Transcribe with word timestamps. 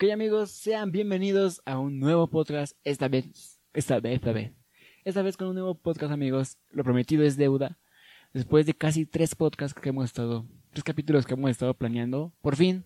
Ok 0.00 0.12
amigos, 0.12 0.52
sean 0.52 0.92
bienvenidos 0.92 1.60
a 1.64 1.76
un 1.76 1.98
nuevo 1.98 2.28
podcast, 2.28 2.78
esta 2.84 3.08
vez, 3.08 3.58
esta 3.74 3.98
vez, 3.98 4.14
esta 4.14 4.30
vez. 4.30 4.52
Esta 5.04 5.22
vez 5.22 5.36
con 5.36 5.48
un 5.48 5.54
nuevo 5.54 5.74
podcast 5.74 6.12
amigos, 6.12 6.56
lo 6.70 6.84
prometido 6.84 7.24
es 7.24 7.36
deuda. 7.36 7.80
Después 8.32 8.64
de 8.64 8.74
casi 8.74 9.06
tres 9.06 9.34
podcasts 9.34 9.76
que 9.76 9.88
hemos 9.88 10.04
estado, 10.04 10.46
tres 10.70 10.84
capítulos 10.84 11.26
que 11.26 11.34
hemos 11.34 11.50
estado 11.50 11.74
planeando, 11.74 12.32
por 12.42 12.54
fin, 12.54 12.84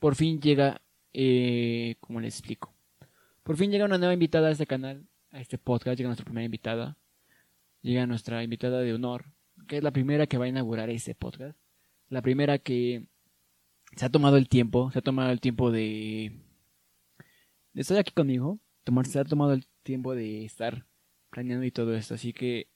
por 0.00 0.16
fin 0.16 0.40
llega, 0.40 0.82
eh, 1.12 1.94
¿cómo 2.00 2.20
les 2.20 2.34
explico? 2.34 2.74
Por 3.44 3.56
fin 3.56 3.70
llega 3.70 3.84
una 3.84 3.98
nueva 3.98 4.14
invitada 4.14 4.48
a 4.48 4.50
este 4.50 4.66
canal, 4.66 5.06
a 5.30 5.40
este 5.40 5.58
podcast, 5.58 5.96
llega 5.96 6.08
nuestra 6.08 6.24
primera 6.24 6.44
invitada. 6.44 6.96
Llega 7.82 8.04
nuestra 8.08 8.42
invitada 8.42 8.80
de 8.80 8.94
honor, 8.94 9.26
que 9.68 9.76
es 9.76 9.84
la 9.84 9.92
primera 9.92 10.26
que 10.26 10.38
va 10.38 10.46
a 10.46 10.48
inaugurar 10.48 10.90
este 10.90 11.14
podcast. 11.14 11.56
La 12.08 12.20
primera 12.20 12.58
que 12.58 13.06
se 13.94 14.04
ha 14.04 14.10
tomado 14.10 14.36
el 14.36 14.48
tiempo, 14.48 14.90
se 14.90 14.98
ha 14.98 15.02
tomado 15.02 15.30
el 15.30 15.40
tiempo 15.40 15.70
de, 15.70 16.32
de 16.47 16.47
estar 17.80 17.98
aquí 17.98 18.12
conmigo, 18.12 18.58
tomar, 18.84 19.06
se 19.06 19.20
ha 19.20 19.24
tomado 19.24 19.52
el 19.52 19.66
tiempo 19.82 20.14
de 20.14 20.44
estar 20.44 20.86
planeando 21.30 21.64
y 21.64 21.70
todo 21.70 21.94
esto, 21.94 22.14
así 22.14 22.32
que, 22.32 22.68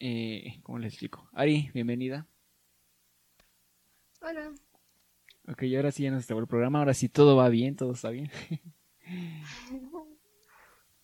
eh, 0.00 0.60
¿cómo 0.62 0.78
les 0.78 0.92
explico? 0.92 1.28
Ari, 1.32 1.70
bienvenida. 1.72 2.26
Hola. 4.20 4.52
Ok, 5.48 5.62
ahora 5.76 5.92
sí 5.92 6.02
ya 6.02 6.10
nos 6.10 6.24
acabó 6.24 6.40
el 6.40 6.46
programa, 6.46 6.78
ahora 6.78 6.94
sí 6.94 7.08
todo 7.08 7.36
va 7.36 7.48
bien, 7.48 7.76
todo 7.76 7.92
está 7.92 8.10
bien. 8.10 8.30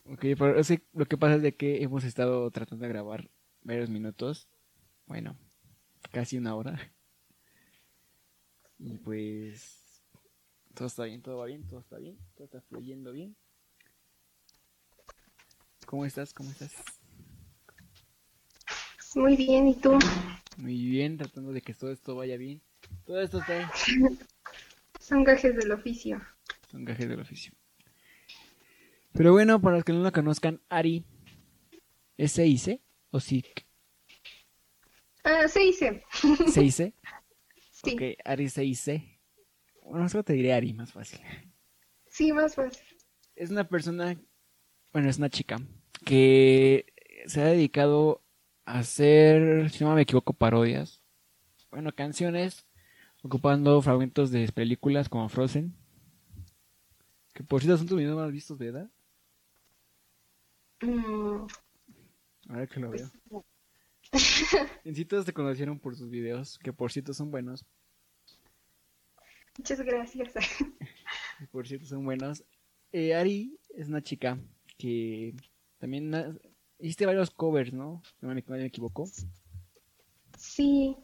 ok, 0.05 0.21
pero 0.21 0.59
es 0.59 0.69
que 0.69 0.83
lo 0.93 1.07
que 1.07 1.17
pasa 1.17 1.37
es 1.37 1.43
de 1.43 1.55
que 1.55 1.83
hemos 1.83 2.05
estado 2.05 2.51
tratando 2.51 2.83
de 2.83 2.91
grabar 2.91 3.31
varios 3.63 3.89
minutos, 3.89 4.49
bueno, 5.07 5.37
casi 6.13 6.37
una 6.37 6.55
hora. 6.55 6.93
Y 8.79 8.99
pues 8.99 9.80
todo 10.75 10.89
está 10.89 11.05
bien, 11.05 11.23
todo 11.23 11.39
va 11.39 11.47
bien, 11.47 11.67
todo 11.67 11.81
está 11.81 11.99
bien, 11.99 12.19
todo 12.35 12.45
está 12.45 12.61
fluyendo 12.61 13.13
bien. 13.13 13.37
¿Cómo 15.87 16.05
estás? 16.05 16.33
¿Cómo 16.33 16.51
estás? 16.51 16.73
Muy 19.17 19.37
bien, 19.37 19.67
¿y 19.67 19.75
tú? 19.75 19.99
Muy 20.57 20.85
bien, 20.85 21.19
tratando 21.19 21.53
de 21.53 21.63
que 21.63 21.75
todo 21.75 21.91
esto 21.91 22.15
vaya 22.15 22.37
bien. 22.37 22.63
Todo 23.05 23.21
esto 23.21 23.41
está 23.41 23.73
Son 25.01 25.25
gajes 25.25 25.57
del 25.57 25.73
oficio. 25.73 26.21
Son 26.71 26.85
gajes 26.85 27.09
del 27.09 27.21
oficio. 27.21 27.53
Pero 29.13 29.33
bueno, 29.33 29.61
para 29.61 29.77
los 29.77 29.85
que 29.85 29.93
no 29.93 30.03
la 30.03 30.13
conozcan, 30.13 30.61
Ari, 30.69 31.05
¿es 32.17 32.35
CIC 32.35 32.81
o 33.11 33.19
SIC? 33.19 33.67
Ah, 35.25 35.49
se 35.49 35.61
dice. 35.61 36.05
¿CIC? 36.49 36.95
Sí. 37.83 37.95
Ok, 37.95 38.03
Ari 38.27 38.51
CIC. 38.51 39.20
Bueno, 39.91 40.09
solo 40.09 40.23
te 40.23 40.35
diré 40.35 40.53
Ari, 40.53 40.73
más 40.73 40.93
fácil. 40.93 41.21
Sí, 42.07 42.33
más 42.33 42.55
fácil. 42.55 42.87
Es 43.35 43.51
una 43.51 43.69
persona, 43.69 44.17
bueno, 44.93 45.09
es 45.09 45.19
una 45.19 45.29
chica 45.29 45.59
que 46.05 46.87
se 47.27 47.41
ha 47.41 47.47
dedicado 47.47 48.23
a 48.65 48.79
hacer, 48.79 49.69
si 49.71 49.83
no 49.83 49.95
me 49.95 50.03
equivoco, 50.03 50.33
parodias. 50.33 51.03
Bueno, 51.73 51.93
canciones, 51.93 52.69
ocupando 53.23 53.83
fragmentos 53.83 54.31
de 54.31 54.51
películas 54.53 55.09
como 55.09 55.29
Frozen. 55.29 55.75
Que 57.35 57.43
por 57.43 57.61
cierto 57.61 57.79
son 57.79 57.89
tus 57.89 57.99
videos 57.99 58.17
más 58.17 58.31
vistos, 58.31 58.59
¿verdad? 58.59 58.89
Mm, 60.83 61.47
Ahora 62.49 62.67
que 62.69 62.81
lo 62.81 62.91
pues, 62.91 63.13
veo. 63.29 63.45
En 64.85 64.95
sí 64.95 65.05
todos 65.05 65.25
te 65.25 65.33
conocieron 65.33 65.81
por 65.81 65.97
sus 65.97 66.11
videos, 66.11 66.59
que 66.61 66.73
por 66.73 66.93
cierto 66.93 67.13
son 67.13 67.33
buenos. 67.33 67.67
Muchas 69.61 69.83
gracias. 69.83 70.33
por 71.53 71.69
cierto 71.69 71.87
son 71.87 72.03
buenos. 72.03 72.43
Eh, 72.93 73.15
Ari 73.15 73.59
es 73.77 73.89
una 73.89 74.03
chica 74.03 74.39
que 74.79 75.35
también 75.79 76.15
ha- 76.15 76.35
hiciste 76.79 77.05
varios 77.05 77.31
covers, 77.31 77.71
¿no? 77.71 78.03
No 78.23 78.35
me, 78.35 78.65
equivoco. 78.65 79.05
Sí, 80.39 80.97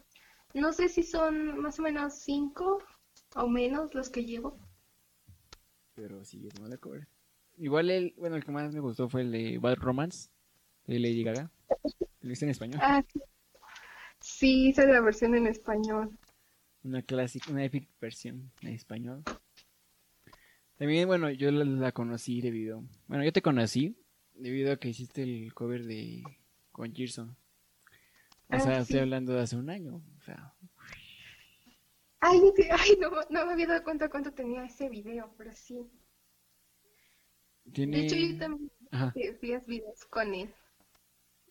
no 0.55 0.73
sé 0.73 0.89
si 0.89 1.03
son 1.03 1.59
más 1.61 1.77
o 1.77 1.83
menos 1.83 2.15
cinco 2.15 2.79
o 3.35 3.47
menos 3.47 3.93
los 3.93 4.09
que 4.09 4.25
llevo. 4.25 4.57
Pero 5.93 6.25
sí, 6.25 6.47
es 6.47 6.69
de 6.69 6.77
cover. 6.79 7.07
Igual 7.57 7.91
el, 7.91 8.15
bueno, 8.17 8.37
el 8.37 8.43
que 8.43 8.51
más 8.51 8.73
me 8.73 8.79
gustó 8.79 9.07
fue 9.07 9.21
el 9.21 9.31
de 9.31 9.59
Bad 9.59 9.77
Romance, 9.77 10.29
de 10.87 10.97
Lady 10.99 11.23
Gaga. 11.23 11.51
Lo 12.21 12.31
hice 12.31 12.45
en 12.45 12.51
español. 12.51 12.79
Ah, 12.83 13.03
sí. 14.19 14.69
Es 14.69 14.77
la 14.77 15.01
versión 15.01 15.35
en 15.35 15.45
español. 15.45 16.17
Una 16.83 17.01
clásica, 17.01 17.51
una 17.51 17.65
epic 17.65 17.87
versión 17.99 18.51
en 18.61 18.69
español. 18.69 19.23
También, 20.77 21.07
bueno, 21.07 21.29
yo 21.31 21.51
la, 21.51 21.65
la 21.65 21.91
conocí 21.91 22.41
debido. 22.41 22.83
Bueno, 23.07 23.23
yo 23.23 23.33
te 23.33 23.41
conocí 23.41 23.95
debido 24.33 24.71
a 24.73 24.77
que 24.77 24.89
hiciste 24.89 25.23
el 25.23 25.53
cover 25.53 25.85
de 25.85 26.23
con 26.71 26.93
Gerson. 26.93 27.35
O 28.49 28.59
Ah, 28.59 28.59
sea, 28.59 28.79
estoy 28.79 28.99
hablando 28.99 29.33
de 29.33 29.41
hace 29.41 29.57
un 29.57 29.69
año. 29.69 30.01
O 30.17 30.21
sea, 30.21 30.53
Ay, 32.19 32.39
ay, 32.71 32.97
no, 32.99 33.09
no 33.29 33.45
me 33.45 33.53
había 33.53 33.67
dado 33.67 33.83
cuenta 33.83 34.09
cuánto 34.09 34.31
tenía 34.33 34.65
ese 34.65 34.89
video, 34.89 35.33
pero 35.37 35.51
sí. 35.53 35.89
tiene. 37.73 37.97
De 37.97 38.03
hecho, 38.05 38.15
yo 38.15 38.37
también 38.37 38.71
hacía 38.91 39.59
videos 39.67 40.05
con 40.05 40.33
él. 40.33 40.53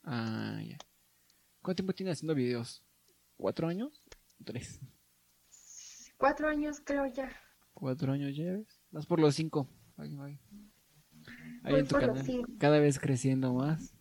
Ah, 0.05 0.61
ya. 0.67 0.79
¿Cuánto 1.63 1.77
tiempo 1.83 1.95
tiene 1.95 2.13
haciendo 2.13 2.35
videos? 2.35 2.83
¿Cuatro 3.37 3.69
años? 3.69 4.03
¿Tres? 4.45 4.81
Cuatro 6.17 6.49
años 6.49 6.81
creo 6.85 7.07
ya. 7.07 7.31
¿Cuatro 7.75 8.13
años 8.13 8.35
lleves? 8.35 8.81
Vas 8.91 9.07
por 9.07 9.21
los 9.21 9.35
cinco. 9.35 9.69
Ahí 9.97 10.15
Voy 11.71 11.81
en 11.81 11.87
tu 11.87 11.95
por 11.95 12.03
los 12.03 12.11
canal. 12.11 12.27
cinco. 12.27 12.53
Cada 12.59 12.79
vez 12.79 12.99
creciendo 12.99 13.53
más. 13.55 13.93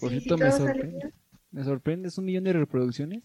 Por 0.00 0.10
Sí, 0.10 0.20
cierto, 0.20 0.36
si 0.36 0.42
me 0.44 0.52
sorprende. 0.52 1.14
Me 1.50 1.64
sorprende, 1.64 2.08
es 2.08 2.18
un 2.18 2.24
millón 2.24 2.44
de 2.44 2.52
reproducciones. 2.52 3.22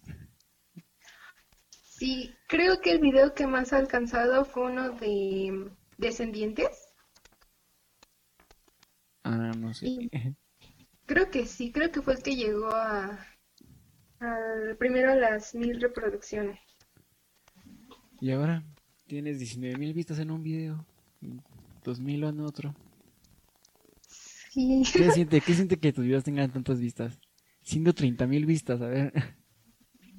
Sí, 1.81 2.33
creo 2.47 2.79
que 2.79 2.91
el 2.91 2.99
video 2.99 3.33
que 3.33 3.45
más 3.45 3.73
ha 3.73 3.77
alcanzado 3.77 4.45
fue 4.45 4.71
uno 4.71 4.91
de 4.91 5.69
Descendientes. 5.97 6.87
Ah, 9.23 9.51
no 9.57 9.73
sé. 9.73 9.87
Y- 9.87 10.09
Creo 11.05 11.29
que 11.31 11.45
sí, 11.47 11.71
creo 11.71 11.91
que 11.91 12.01
fue 12.03 12.13
el 12.13 12.23
que 12.23 12.35
llegó 12.35 12.67
a, 12.71 13.19
al 14.19 14.77
primero 14.77 15.11
a 15.11 15.15
las 15.15 15.55
mil 15.55 15.81
reproducciones. 15.81 16.59
Y 18.21 18.31
ahora 18.31 18.63
tienes 19.07 19.39
19 19.39 19.77
mil 19.77 19.93
vistas 19.93 20.19
en 20.19 20.31
un 20.31 20.43
video. 20.43 20.85
2000 21.83 22.23
en 22.23 22.39
otro. 22.41 22.75
Sí, 24.07 24.83
¿Qué 24.93 25.11
siente? 25.11 25.41
¿Qué 25.41 25.53
siente 25.53 25.79
que 25.79 25.93
tus 25.93 26.05
videos 26.05 26.23
tengan 26.23 26.51
tantas 26.51 26.79
vistas? 26.79 27.19
Siendo 27.61 27.93
30 27.93 28.27
mil 28.27 28.45
vistas, 28.45 28.81
a 28.81 28.87
ver. 28.87 29.13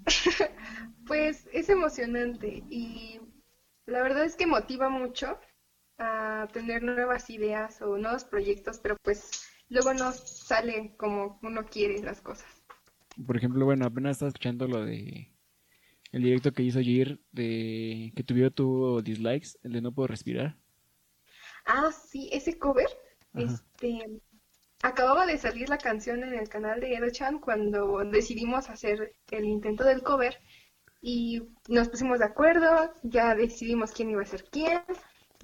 pues 1.07 1.49
es 1.53 1.69
emocionante 1.69 2.63
y 2.71 3.21
la 3.87 4.03
verdad 4.03 4.25
es 4.25 4.37
que 4.37 4.47
motiva 4.47 4.89
mucho 4.89 5.39
a 5.99 6.49
tener 6.53 6.83
nuevas 6.83 7.29
ideas 7.29 7.83
o 7.83 7.99
nuevos 7.99 8.25
proyectos, 8.25 8.79
pero 8.79 8.97
pues 9.03 9.31
luego 9.69 9.93
no 9.93 10.13
sale 10.13 10.95
como 10.97 11.39
uno 11.43 11.67
quiere 11.67 12.03
las 12.03 12.21
cosas. 12.21 12.49
Por 13.27 13.37
ejemplo, 13.37 13.65
bueno, 13.65 13.85
apenas 13.85 14.13
estaba 14.13 14.29
escuchando 14.29 14.67
lo 14.67 14.85
de 14.85 15.30
el 16.13 16.23
directo 16.23 16.53
que 16.53 16.63
hizo 16.63 16.81
Jir 16.81 17.21
de 17.33 18.13
que 18.17 18.25
tu 18.25 18.35
video 18.35 18.51
tuvo 18.51 19.03
dislikes, 19.03 19.59
el 19.63 19.73
de 19.73 19.81
no 19.81 19.93
puedo 19.93 20.09
respirar. 20.09 20.57
Ah, 21.67 21.91
sí, 21.93 22.29
ese 22.33 22.59
cover, 22.59 22.89
Ajá. 23.33 23.45
este, 23.45 24.21
acababa 24.83 25.27
de 25.27 25.39
salir 25.39 25.69
la 25.69 25.79
canción 25.79 26.25
en 26.25 26.35
el 26.35 26.49
canal 26.49 26.81
de 26.81 26.95
Edo-chan 26.95 27.39
cuando 27.39 27.99
decidimos 28.05 28.69
hacer 28.71 29.15
el 29.31 29.45
intento 29.45 29.85
del 29.85 30.03
cover 30.03 30.39
y 31.03 31.43
nos 31.69 31.89
pusimos 31.89 32.19
de 32.19 32.27
acuerdo, 32.27 32.93
ya 33.03 33.35
decidimos 33.35 33.93
quién 33.93 34.11
iba 34.11 34.23
a 34.23 34.27
ser 34.27 34.45
quién, 34.51 34.81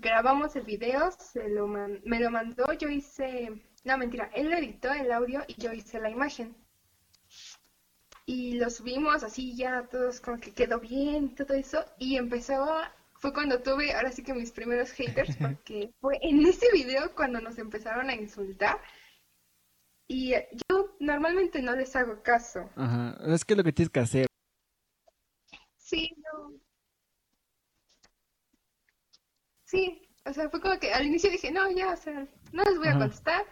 grabamos 0.00 0.56
el 0.56 0.64
video, 0.64 1.10
se 1.12 1.48
lo 1.48 1.66
man- 1.66 2.00
me 2.04 2.20
lo 2.20 2.30
mandó, 2.30 2.72
yo 2.72 2.88
hice, 2.88 3.50
no 3.84 3.98
mentira, 3.98 4.30
él 4.34 4.50
lo 4.50 4.56
editó 4.56 4.92
el 4.92 5.12
audio 5.12 5.44
y 5.46 5.54
yo 5.60 5.72
hice 5.72 6.00
la 6.00 6.10
imagen. 6.10 6.54
Y 8.28 8.54
lo 8.58 8.68
subimos 8.70 9.22
así 9.22 9.54
ya 9.56 9.86
todos 9.88 10.20
como 10.20 10.40
que 10.40 10.52
quedó 10.52 10.80
bien 10.80 11.26
y 11.26 11.34
todo 11.36 11.54
eso 11.54 11.84
y 11.98 12.16
empezó 12.16 12.54
a- 12.64 12.92
fue 13.14 13.32
cuando 13.32 13.62
tuve 13.62 13.92
ahora 13.94 14.10
sí 14.12 14.22
que 14.24 14.34
mis 14.34 14.50
primeros 14.50 14.90
haters 14.90 15.36
porque 15.40 15.94
fue 16.00 16.18
en 16.22 16.44
ese 16.44 16.66
video 16.72 17.14
cuando 17.14 17.40
nos 17.40 17.56
empezaron 17.58 18.10
a 18.10 18.14
insultar 18.14 18.80
y 20.08 20.32
yo 20.68 20.96
normalmente 21.00 21.62
no 21.62 21.74
les 21.74 21.94
hago 21.96 22.22
caso. 22.22 22.68
Ajá, 22.76 23.16
es 23.26 23.44
que 23.44 23.54
es 23.54 23.58
lo 23.58 23.64
que 23.64 23.72
tienes 23.72 23.90
que 23.90 24.00
hacer. 24.00 24.26
Sí, 25.78 26.10
no. 26.16 26.52
Sí, 29.64 30.08
o 30.24 30.32
sea, 30.32 30.48
fue 30.50 30.60
como 30.60 30.78
que 30.78 30.92
al 30.92 31.06
inicio 31.06 31.30
dije, 31.30 31.50
no, 31.50 31.68
ya, 31.70 31.92
o 31.92 31.96
sea, 31.96 32.26
no 32.52 32.62
les 32.64 32.78
voy 32.78 32.88
a 32.88 32.98
contestar. 32.98 33.44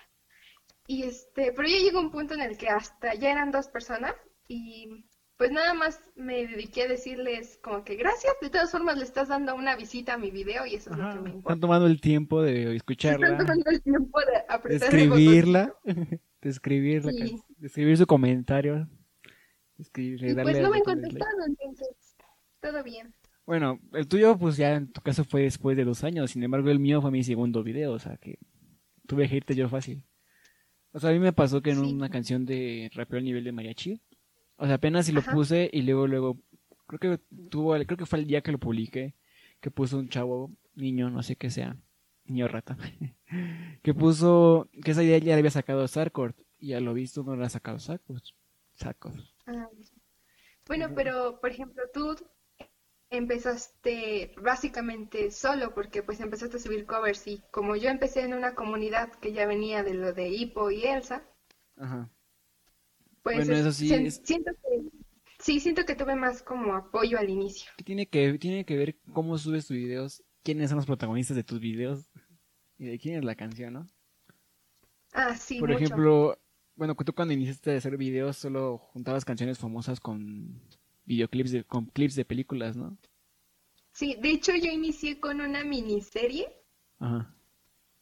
Y 0.87 1.05
este, 1.05 1.53
pero 1.53 1.67
ya 1.69 1.79
llegó 1.79 2.01
un 2.01 2.11
punto 2.13 2.35
en 2.35 2.43
el 2.43 2.57
que 2.57 2.69
hasta 2.69 3.15
ya 3.15 3.33
eran 3.33 3.51
dos 3.51 3.69
personas 3.69 4.15
y 4.49 5.05
pues 5.37 5.51
nada 5.51 5.75
más 5.75 6.01
me 6.15 6.47
dediqué 6.47 6.83
a 6.85 6.89
decirles 6.89 7.59
como 7.63 7.85
que 7.85 7.97
gracias, 7.97 8.33
de 8.41 8.51
todas 8.51 8.71
formas 8.71 8.97
le 8.97 9.05
estás 9.05 9.29
dando 9.29 9.55
una 9.55 9.75
visita 9.77 10.15
a 10.15 10.19
mi 10.19 10.31
video 10.31 10.65
y 10.67 10.77
eso 10.77 10.91
es 10.91 10.97
lo 10.97 11.03
Ajá, 11.05 11.15
que 11.15 11.21
me 11.21 11.29
Están 11.29 11.37
importa. 11.39 11.61
tomando 11.61 11.87
el 11.87 12.01
tiempo 12.01 12.43
de 12.43 12.53
Están 12.63 12.77
escucharla, 12.77 13.37
tomando 13.39 13.71
el 13.71 13.83
tiempo 13.83 14.21
de 14.21 14.37
apretar 14.49 14.89
escribirla, 14.95 15.75
de 15.85 16.21
escribir 16.51 17.05
la 17.05 17.13
Sí. 17.13 17.37
de 17.59 17.67
escribir 17.67 17.97
su 17.99 18.07
comentario, 18.07 18.89
escribir, 19.79 20.23
Y 20.25 20.35
darle 20.35 20.53
pues 20.53 20.63
no 20.63 20.71
me 20.71 20.83
contestado, 20.83 21.47
entonces 21.47 21.89
todo 22.61 22.83
bien. 22.85 23.13
Bueno, 23.47 23.81
el 23.93 24.07
tuyo, 24.09 24.39
pues 24.39 24.57
ya 24.57 24.75
en 24.77 24.91
tu 24.91 25.03
caso 25.03 25.25
fue 25.25 25.43
después 25.43 25.77
de 25.77 25.85
dos 25.85 26.03
años. 26.05 26.31
Sin 26.31 26.43
embargo, 26.43 26.71
el 26.71 26.79
mío 26.79 27.03
fue 27.03 27.11
mi 27.11 27.23
segundo 27.23 27.63
video, 27.63 27.93
o 27.93 27.99
sea 27.99 28.17
que 28.17 28.39
tuve 29.07 29.29
que 29.29 29.37
irte 29.37 29.55
yo 29.55 29.69
fácil. 29.69 30.03
O 30.93 31.01
sea, 31.01 31.11
a 31.11 31.13
mí 31.13 31.19
me 31.19 31.33
pasó 31.33 31.61
que 31.61 31.71
en 31.71 31.81
Sí. 31.85 31.93
una 31.93 32.09
canción 32.09 32.47
de 32.47 32.91
rapeo 32.95 33.19
al 33.19 33.25
nivel 33.25 33.45
de 33.45 33.53
mariachi, 33.53 34.01
o 34.57 34.67
sea, 34.67 34.77
apenas 34.77 35.07
si 35.07 35.13
lo 35.13 35.21
Ajá. 35.21 35.33
puse 35.35 35.71
y 35.73 35.83
luego, 35.83 36.07
luego, 36.07 36.39
creo 36.87 37.01
que 37.19 37.25
tuvo, 37.51 37.73
creo 37.75 37.97
que 37.99 38.07
fue 38.07 38.21
el 38.21 38.27
día 38.27 38.43
que 38.43 38.53
lo 38.53 38.59
publiqué, 38.59 39.15
que 39.61 39.71
puso 39.71 39.99
un 39.99 40.09
chavo, 40.09 40.53
niño, 40.75 41.11
no 41.11 41.23
sé 41.23 41.37
qué 41.37 41.51
sea, 41.51 41.77
niño 42.27 42.49
rata, 42.49 42.77
que 43.83 43.95
puso 43.95 44.69
que 44.85 44.93
esa 44.93 45.03
idea 45.03 45.19
ya 45.19 45.27
le 45.35 45.35
había 45.41 45.51
sacado 45.51 45.87
Sarkort 45.89 46.39
y 46.59 46.75
a 46.75 46.81
lo 46.81 46.95
visto 46.95 47.23
no 47.25 47.37
le 47.37 47.45
ha 47.47 47.49
sacado. 47.51 47.79
Sarkort. 47.79 49.19
Ah, 49.47 49.69
Bueno, 50.67 50.93
pero 50.95 51.41
por 51.41 51.51
ejemplo, 51.51 51.83
tú 51.93 52.17
empezaste 53.11 54.35
básicamente 54.43 55.31
solo 55.31 55.75
porque 55.75 56.03
pues 56.03 56.21
empezaste 56.21 56.59
a 56.59 56.61
subir 56.61 56.87
covers 56.87 57.27
y 57.27 57.43
como 57.51 57.77
yo 57.77 57.89
empecé 57.91 58.23
en 58.23 58.35
una 58.35 58.55
comunidad 58.55 59.13
que 59.15 59.33
ya 59.33 59.47
venía 59.47 59.83
de 59.83 59.95
lo 59.95 60.13
de 60.13 60.29
Hippo 60.29 60.71
y 60.71 60.85
Elsa, 60.87 61.25
Ajá. 61.77 62.11
Pues 63.25 63.37
Bueno, 63.39 63.53
es- 63.55 63.61
eso 63.61 63.73
sí 63.73 63.93
es- 63.93 64.21
siento 64.25 64.53
que 64.63 64.83
sí 65.41 65.59
siento 65.61 65.85
que 65.85 65.97
tuve 65.97 66.15
más 66.15 66.43
como 66.45 66.75
apoyo 66.77 67.19
al 67.19 67.29
inicio. 67.29 67.73
tiene 67.85 68.07
que 68.09 68.39
tiene 68.39 68.65
que 68.65 68.77
ver 68.77 68.97
cómo 69.13 69.37
subes 69.39 69.67
tus 69.67 69.77
videos, 69.77 70.23
quiénes 70.45 70.71
son 70.71 70.77
los 70.77 70.87
protagonistas 70.87 71.37
de 71.37 71.45
tus 71.45 71.59
videos 71.61 72.11
y 72.79 72.87
de 72.87 72.99
quién 73.01 73.17
es 73.19 73.25
la 73.25 73.35
canción, 73.35 73.73
¿no? 73.75 73.87
Ah, 75.15 75.35
sí, 75.37 75.61
Por 75.61 75.71
mucho. 75.71 75.85
ejemplo, 75.85 76.39
bueno, 76.77 76.95
tú 76.97 77.13
cuando 77.15 77.35
iniciaste 77.35 77.73
a 77.73 77.79
hacer 77.79 77.97
videos 77.97 78.37
solo 78.37 78.79
juntabas 78.79 79.25
canciones 79.25 79.59
famosas 79.59 80.01
con 80.01 80.61
videoclips 81.07 81.53
de 81.53 81.65
con 81.65 81.87
clips 81.87 82.15
de 82.17 82.25
películas, 82.25 82.77
¿no? 82.77 82.97
Sí, 83.93 84.17
de 84.21 84.31
hecho 84.31 84.55
yo 84.55 84.71
inicié 84.71 85.21
con 85.21 85.41
una 85.41 85.65
miniserie 85.65 86.53
Ajá. 86.99 87.34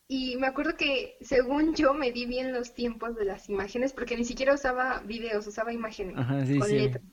Y 0.09 0.37
me 0.37 0.47
acuerdo 0.47 0.77
que 0.77 1.17
según 1.21 1.75
yo 1.75 1.95
me 1.95 2.13
di 2.13 2.27
bien 2.27 2.53
los 2.53 2.75
tiempos 2.75 3.17
de 3.17 3.25
las 3.25 3.49
imágenes 3.49 3.93
porque 3.93 4.17
ni 4.17 4.25
siquiera 4.25 4.55
usaba 4.55 5.01
videos, 5.01 5.47
usaba 5.47 5.73
imágenes 5.73 6.17
Ajá, 6.19 6.45
sí, 6.47 6.59
con 6.59 6.69
sí. 6.69 6.75
letras. 6.75 7.05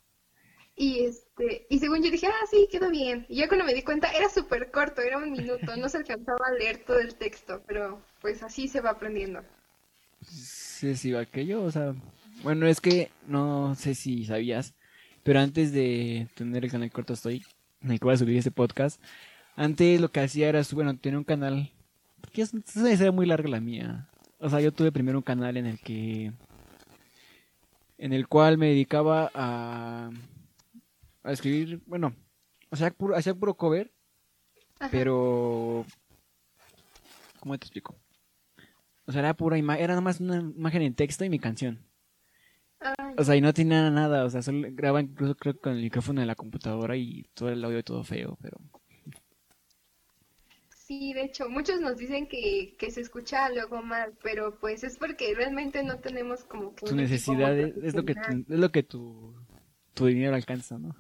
Y 0.76 1.06
este, 1.06 1.68
y 1.70 1.80
según 1.80 2.02
yo 2.02 2.10
dije, 2.10 2.28
ah, 2.28 2.46
sí, 2.50 2.68
quedó 2.72 2.90
bien. 2.90 3.26
Y 3.28 3.38
ya 3.38 3.50
cuando 3.50 3.66
me 3.66 3.74
di 3.74 3.84
cuenta, 3.84 4.12
era 4.12 4.30
súper 4.30 4.72
corto, 4.72 5.02
era 5.02 5.18
un 5.18 5.30
minuto, 5.32 5.76
no 5.76 5.90
se 5.90 5.98
alcanzaba 5.98 6.48
a 6.48 6.54
leer 6.54 6.86
todo 6.86 7.00
el 7.00 7.16
texto, 7.16 7.62
pero 7.68 8.02
pues 8.22 8.44
así 8.44 8.70
se 8.70 8.80
va 8.80 8.92
aprendiendo. 8.92 9.42
Sí, 10.22 10.96
sí, 10.96 11.14
aquello, 11.14 11.64
o 11.64 11.72
sea, 11.72 11.94
bueno, 12.44 12.66
es 12.68 12.80
que 12.80 13.12
no 13.28 13.76
sé 13.76 13.94
si 13.96 14.26
sabías, 14.26 14.74
pero 15.24 15.40
antes 15.40 15.74
de 15.74 16.28
tener 16.36 16.64
el 16.64 16.72
canal 16.72 16.92
Corto 16.92 17.14
Estoy, 17.14 17.44
en 17.82 17.92
el 17.92 18.00
que 18.00 18.06
voy 18.06 18.14
a 18.14 18.18
subir 18.18 18.38
este 18.38 18.52
podcast, 18.52 19.02
antes 19.56 20.00
lo 20.00 20.12
que 20.12 20.22
hacía 20.22 20.48
era, 20.48 20.62
bueno, 20.72 20.98
tenía 20.98 21.20
un 21.20 21.26
canal, 21.26 21.72
porque 22.48 22.70
es, 22.70 22.76
una 22.76 22.92
historia 22.92 23.12
muy 23.12 23.26
larga 23.26 23.50
la 23.50 23.60
mía, 23.60 24.10
o 24.38 24.50
sea, 24.50 24.62
yo 24.62 24.72
tuve 24.72 24.92
primero 24.92 25.18
un 25.18 25.24
canal 25.24 25.58
en 25.58 25.66
el 25.66 25.80
que, 25.80 26.32
en 27.98 28.14
el 28.14 28.28
cual 28.28 28.58
me 28.58 28.68
dedicaba 28.68 29.32
a, 29.34 30.10
a 31.24 31.32
escribir, 31.32 31.82
bueno, 31.86 32.16
o 32.70 32.76
sea, 32.76 32.92
puro, 32.92 33.16
hacía 33.16 33.34
puro 33.34 33.56
cover, 33.56 33.92
Ajá. 34.80 34.90
pero, 34.92 35.86
¿cómo 37.40 37.58
te 37.58 37.66
explico? 37.66 37.96
O 39.06 39.12
sea, 39.12 39.22
era 39.22 39.34
pura 39.34 39.58
imagen, 39.58 39.84
era 39.84 39.94
nada 39.94 40.02
más 40.02 40.20
una 40.20 40.38
imagen 40.38 40.84
en 40.84 40.94
texto 40.94 41.26
y 41.26 41.30
mi 41.30 41.40
canción. 41.40 41.84
Ay, 42.80 43.16
O 43.18 43.24
sea, 43.24 43.36
y 43.36 43.42
no 43.42 43.54
tenía 43.54 43.90
nada, 43.90 44.24
o 44.24 44.30
sea, 44.30 44.42
solo 44.42 44.68
grababa 44.72 45.02
incluso 45.02 45.36
creo 45.36 45.56
que 45.56 45.60
con 45.60 45.74
el 45.74 45.82
micrófono 45.82 46.22
de 46.22 46.28
la 46.28 46.36
computadora 46.36 46.96
y 46.96 47.24
todo 47.34 47.50
el 47.50 47.64
audio 47.66 47.84
todo 47.84 48.04
feo, 48.04 48.38
pero 48.42 48.58
sí, 50.90 51.14
de 51.14 51.22
hecho, 51.22 51.48
muchos 51.50 51.80
nos 51.80 51.98
dicen 51.98 52.28
que, 52.28 52.76
que 52.80 52.90
se 52.90 53.02
escucha 53.02 53.48
luego 53.50 53.84
mal, 53.84 54.14
pero 54.24 54.58
pues 54.60 54.84
es 54.84 54.98
porque 54.98 55.36
realmente 55.36 55.84
no 55.84 56.00
tenemos 56.00 56.44
como 56.44 56.74
que 56.74 56.88
tu 56.88 56.96
necesidad 56.96 57.58
es, 57.58 57.78
es 57.78 57.94
lo 57.94 58.04
que 58.04 58.16
tu, 58.16 58.54
es 58.54 58.60
lo 58.60 58.72
que 58.72 58.82
tu, 58.82 59.36
tu 59.94 60.08
dinero 60.08 60.36
alcanza, 60.36 60.80
¿no? 60.80 60.96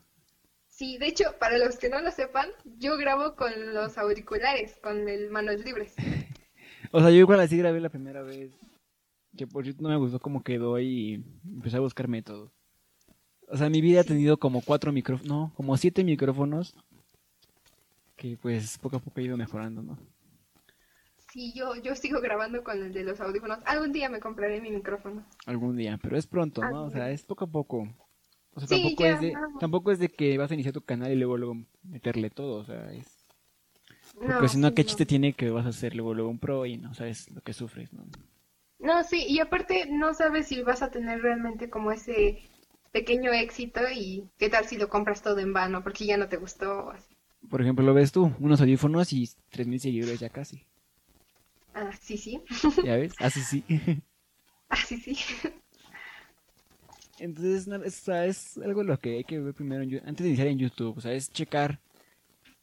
Sí, 0.67 0.99
de 0.99 1.07
hecho, 1.07 1.25
para 1.39 1.57
los 1.57 1.79
que 1.79 1.89
no 1.89 1.99
lo 2.01 2.11
sepan, 2.11 2.49
yo 2.77 2.97
grabo 2.97 3.35
con 3.35 3.73
los 3.73 3.97
auriculares, 3.97 4.77
con 4.77 5.09
el 5.09 5.31
manos 5.31 5.65
libres. 5.65 5.95
O 6.91 7.01
sea, 7.01 7.11
yo 7.11 7.17
igual 7.17 7.39
así 7.39 7.55
grabé 7.55 7.79
la 7.81 7.89
primera 7.89 8.23
vez, 8.23 8.51
que 9.37 9.45
por 9.45 9.63
cierto 9.63 9.83
no 9.83 9.89
me 9.89 9.97
gustó 9.97 10.19
cómo 10.19 10.43
quedó 10.43 10.79
y 10.79 11.23
empecé 11.45 11.77
a 11.77 11.81
buscar 11.81 12.07
métodos. 12.07 12.51
O 13.47 13.57
sea, 13.57 13.69
mi 13.69 13.79
vida 13.79 14.01
ha 14.01 14.03
tenido 14.03 14.37
como 14.37 14.61
cuatro 14.61 14.91
micrófonos, 14.91 15.29
no, 15.29 15.53
como 15.55 15.77
siete 15.77 16.03
micrófonos, 16.03 16.75
que 18.19 18.37
pues 18.37 18.77
poco 18.77 18.97
a 18.97 18.99
poco 18.99 19.19
he 19.19 19.23
ido 19.23 19.37
mejorando, 19.37 19.81
¿no? 19.81 19.97
Sí, 21.31 21.53
yo, 21.55 21.75
yo 21.75 21.95
sigo 21.95 22.19
grabando 22.19 22.63
con 22.63 22.81
el 22.83 22.91
de 22.91 23.03
los 23.03 23.21
audífonos. 23.21 23.59
Algún 23.65 23.91
día 23.93 24.09
me 24.09 24.19
compraré 24.19 24.59
mi 24.59 24.71
micrófono. 24.71 25.23
algún 25.45 25.75
día, 25.77 25.97
pero 26.01 26.17
es 26.17 26.27
pronto, 26.27 26.67
¿no? 26.67 26.85
O 26.85 26.89
sea, 26.91 27.11
es 27.11 27.23
poco 27.23 27.45
a 27.45 27.51
poco. 27.51 27.87
O 28.53 28.59
sea, 28.59 28.67
Sí, 28.67 28.69
tampoco 28.69 29.05
ya, 29.05 29.07
es 29.07 29.19
de, 29.19 29.41
tampoco 29.57 29.91
es 29.91 29.99
de 29.99 30.09
que 30.09 30.37
vas 30.37 30.51
a 30.51 30.55
iniciar 30.55 30.73
tu 30.73 30.81
canal 30.83 31.11
y 31.11 31.15
luego 31.15 31.37
luego 31.37 31.57
meterle 31.83 32.29
todo, 32.29 32.57
o 32.57 32.65
sea, 32.65 32.91
es 32.93 33.25
porque 34.23 34.47
No, 34.47 34.49
si 34.49 34.57
no 34.57 34.73
sí, 34.73 34.73
qué 34.73 34.85
no. 34.85 34.85
chiste 34.85 35.05
tiene 35.05 35.33
que 35.33 35.49
vas 35.49 35.65
a 35.65 35.69
hacer 35.69 35.95
luego 35.95 36.13
luego 36.13 36.29
un 36.29 36.39
pro 36.39 36.65
y 36.65 36.77
no 36.77 36.93
sabes 36.93 37.29
lo 37.31 37.41
que 37.41 37.53
sufres, 37.53 37.91
¿no? 37.93 38.05
No, 38.79 39.03
sí, 39.03 39.25
y 39.27 39.39
aparte 39.39 39.85
no 39.89 40.13
sabes 40.15 40.47
si 40.47 40.63
vas 40.63 40.81
a 40.81 40.89
tener 40.89 41.21
realmente 41.21 41.69
como 41.69 41.91
ese 41.91 42.39
pequeño 42.91 43.31
éxito 43.31 43.81
y 43.93 44.29
qué 44.37 44.49
tal 44.49 44.65
si 44.65 44.77
lo 44.77 44.89
compras 44.89 45.21
todo 45.21 45.37
en 45.39 45.53
vano 45.53 45.83
porque 45.83 46.05
ya 46.07 46.17
no 46.17 46.27
te 46.29 46.37
gustó 46.37 46.85
o 46.85 46.89
así. 46.91 47.08
Por 47.49 47.61
ejemplo, 47.61 47.83
lo 47.85 47.93
ves 47.93 48.11
tú, 48.11 48.31
unos 48.39 48.61
audífonos 48.61 49.11
y 49.13 49.29
3000 49.49 49.79
seguidores 49.79 50.19
ya 50.19 50.29
casi. 50.29 50.63
Ah, 51.73 51.91
sí, 51.99 52.17
sí. 52.17 52.41
¿Ya 52.83 52.95
ves? 52.97 53.13
Así 53.19 53.41
sí. 53.41 53.63
Ah, 54.69 54.75
sí. 54.75 55.17
Entonces, 57.19 57.67
es, 58.07 58.57
algo 58.57 58.83
lo 58.83 58.99
que 58.99 59.17
hay 59.17 59.23
que 59.23 59.39
ver 59.39 59.53
primero 59.53 59.81
antes 60.05 60.23
de 60.23 60.27
iniciar 60.29 60.47
en 60.47 60.59
YouTube, 60.59 60.97
o 60.97 61.01
sea, 61.01 61.11
es 61.11 61.31
checar, 61.31 61.79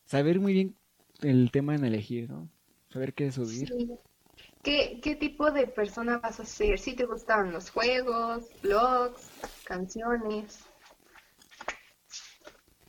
saber 0.07 0.41
muy 0.41 0.53
bien 0.55 0.77
el 1.21 1.51
tema 1.51 1.75
en 1.75 1.85
elegir, 1.85 2.31
¿no? 2.31 2.49
Saber 2.91 3.13
qué 3.13 3.31
subir. 3.33 3.69
Sí. 3.69 3.91
¿Qué, 4.63 5.01
qué 5.03 5.15
tipo 5.15 5.51
de 5.51 5.67
persona 5.67 6.19
vas 6.19 6.41
a 6.41 6.45
ser? 6.45 6.79
Si 6.79 6.95
te 6.95 7.05
gustan 7.05 7.53
los 7.53 7.71
juegos, 7.71 8.45
blogs, 8.63 9.29
canciones. 9.65 10.61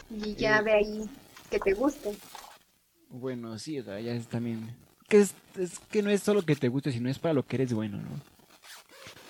Y 0.10 0.36
ya 0.36 0.60
Eh, 0.60 0.64
de 0.64 0.72
ahí 0.72 1.10
que 1.50 1.60
te 1.60 1.74
guste. 1.74 2.16
Bueno, 3.10 3.58
sí, 3.58 3.80
o 3.80 3.84
sea, 3.84 4.00
ya 4.00 4.14
es 4.14 4.28
también... 4.28 4.76
Que 5.08 5.20
es, 5.20 5.34
es 5.58 5.80
que 5.80 6.02
no 6.02 6.10
es 6.10 6.22
solo 6.22 6.44
que 6.44 6.56
te 6.56 6.68
guste, 6.68 6.92
sino 6.92 7.10
es 7.10 7.20
para 7.20 7.34
lo 7.34 7.44
que 7.44 7.56
eres 7.56 7.74
bueno, 7.74 7.98
¿no? 7.98 8.10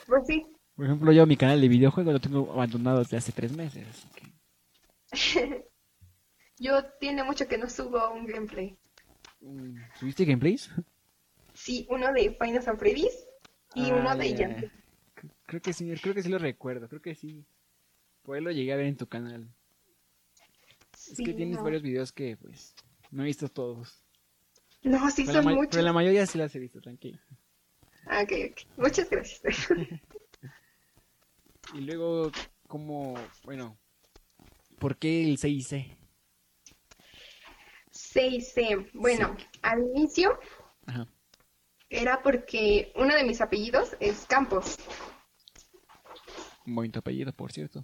Pues 0.07 0.23
sí. 0.25 0.45
Por 0.75 0.85
ejemplo, 0.85 1.11
yo 1.11 1.25
mi 1.25 1.37
canal 1.37 1.61
de 1.61 1.67
videojuegos 1.67 2.13
lo 2.13 2.19
tengo 2.19 2.51
abandonado 2.51 2.99
desde 2.99 3.17
hace 3.17 3.31
tres 3.31 3.51
meses, 3.55 3.85
así 3.87 4.07
que... 4.15 4.27
Yo 6.59 6.83
tiene 6.99 7.23
mucho 7.23 7.47
que 7.47 7.57
no 7.59 7.69
subo 7.69 8.11
un 8.11 8.25
gameplay. 8.25 8.75
Mm, 9.41 9.77
¿Subiste 9.99 10.25
gameplays? 10.25 10.71
Sí, 11.53 11.85
uno 11.91 12.11
de 12.13 12.35
Final 12.39 12.63
Fantasy 12.63 12.77
Freddy's 12.79 13.27
y 13.75 13.91
uno 13.91 14.09
Ah, 14.09 14.15
de 14.15 14.31
ya. 14.31 14.37
Yankee. 14.39 14.67
C- 14.67 15.27
Creo 15.45 15.61
que 15.61 15.73
sí, 15.73 15.93
creo 16.01 16.15
que 16.15 16.23
sí 16.23 16.29
lo 16.29 16.39
recuerdo, 16.39 16.87
creo 16.89 17.01
que 17.01 17.13
sí. 17.13 17.45
Ahí 18.27 18.41
lo 18.41 18.51
llegué 18.51 18.73
a 18.73 18.77
ver 18.77 18.87
en 18.87 18.97
tu 18.97 19.07
canal. 19.07 19.47
Es 21.09 21.17
Sí, 21.17 21.23
que 21.23 21.33
tienes 21.33 21.57
no. 21.57 21.63
varios 21.63 21.81
videos 21.83 22.11
que, 22.11 22.37
pues, 22.37 22.75
no 23.11 23.23
he 23.23 23.25
visto 23.27 23.47
todos. 23.49 24.03
No, 24.83 25.09
sí 25.11 25.23
Pero 25.25 25.41
son 25.43 25.53
muchos. 25.55 25.71
pero 25.71 25.83
la 25.83 25.93
mayoría 25.93 26.25
sí 26.25 26.37
las 26.37 26.53
he 26.55 26.59
visto, 26.59 26.79
tranquilo. 26.81 27.19
Ah, 28.05 28.21
ok, 28.23 28.31
ok. 28.51 28.61
Muchas 28.77 29.09
gracias. 29.09 29.41
Y 31.73 31.81
luego, 31.81 32.31
como, 32.67 33.15
bueno, 33.43 33.77
¿por 34.79 34.95
qué 34.97 35.25
el 35.25 35.37
6C? 35.37 35.97
6C. 37.91 38.89
Bueno, 38.93 39.35
al 39.63 39.81
inicio 39.81 40.39
Ajá. 40.85 41.07
era 41.89 42.21
porque 42.23 42.93
uno 42.95 43.13
de 43.15 43.25
mis 43.25 43.41
apellidos 43.41 43.97
es 43.99 44.25
Campos. 44.27 44.77
Un 46.65 46.75
bonito 46.75 46.99
apellido, 46.99 47.33
por 47.33 47.51
cierto. 47.51 47.83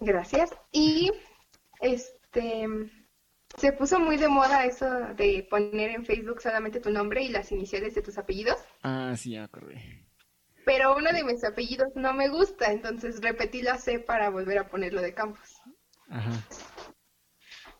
Gracias. 0.00 0.50
Y 0.72 1.12
este 1.80 2.17
se 3.56 3.72
puso 3.72 3.98
muy 3.98 4.16
de 4.16 4.28
moda 4.28 4.64
eso 4.64 4.88
de 5.16 5.46
poner 5.50 5.90
en 5.90 6.04
Facebook 6.04 6.40
solamente 6.40 6.80
tu 6.80 6.90
nombre 6.90 7.22
y 7.22 7.28
las 7.28 7.50
iniciales 7.52 7.94
de 7.94 8.02
tus 8.02 8.18
apellidos. 8.18 8.58
Ah, 8.82 9.14
sí, 9.16 9.32
ya 9.32 9.44
acordé. 9.44 10.06
Pero 10.64 10.96
uno 10.96 11.12
de 11.12 11.24
mis 11.24 11.42
apellidos 11.44 11.88
no 11.94 12.12
me 12.12 12.28
gusta, 12.28 12.70
entonces 12.72 13.20
repetí 13.22 13.62
la 13.62 13.78
C 13.78 13.98
para 13.98 14.28
volver 14.28 14.58
a 14.58 14.68
ponerlo 14.68 15.00
de 15.00 15.14
Campos. 15.14 15.56
Ajá. 16.10 16.32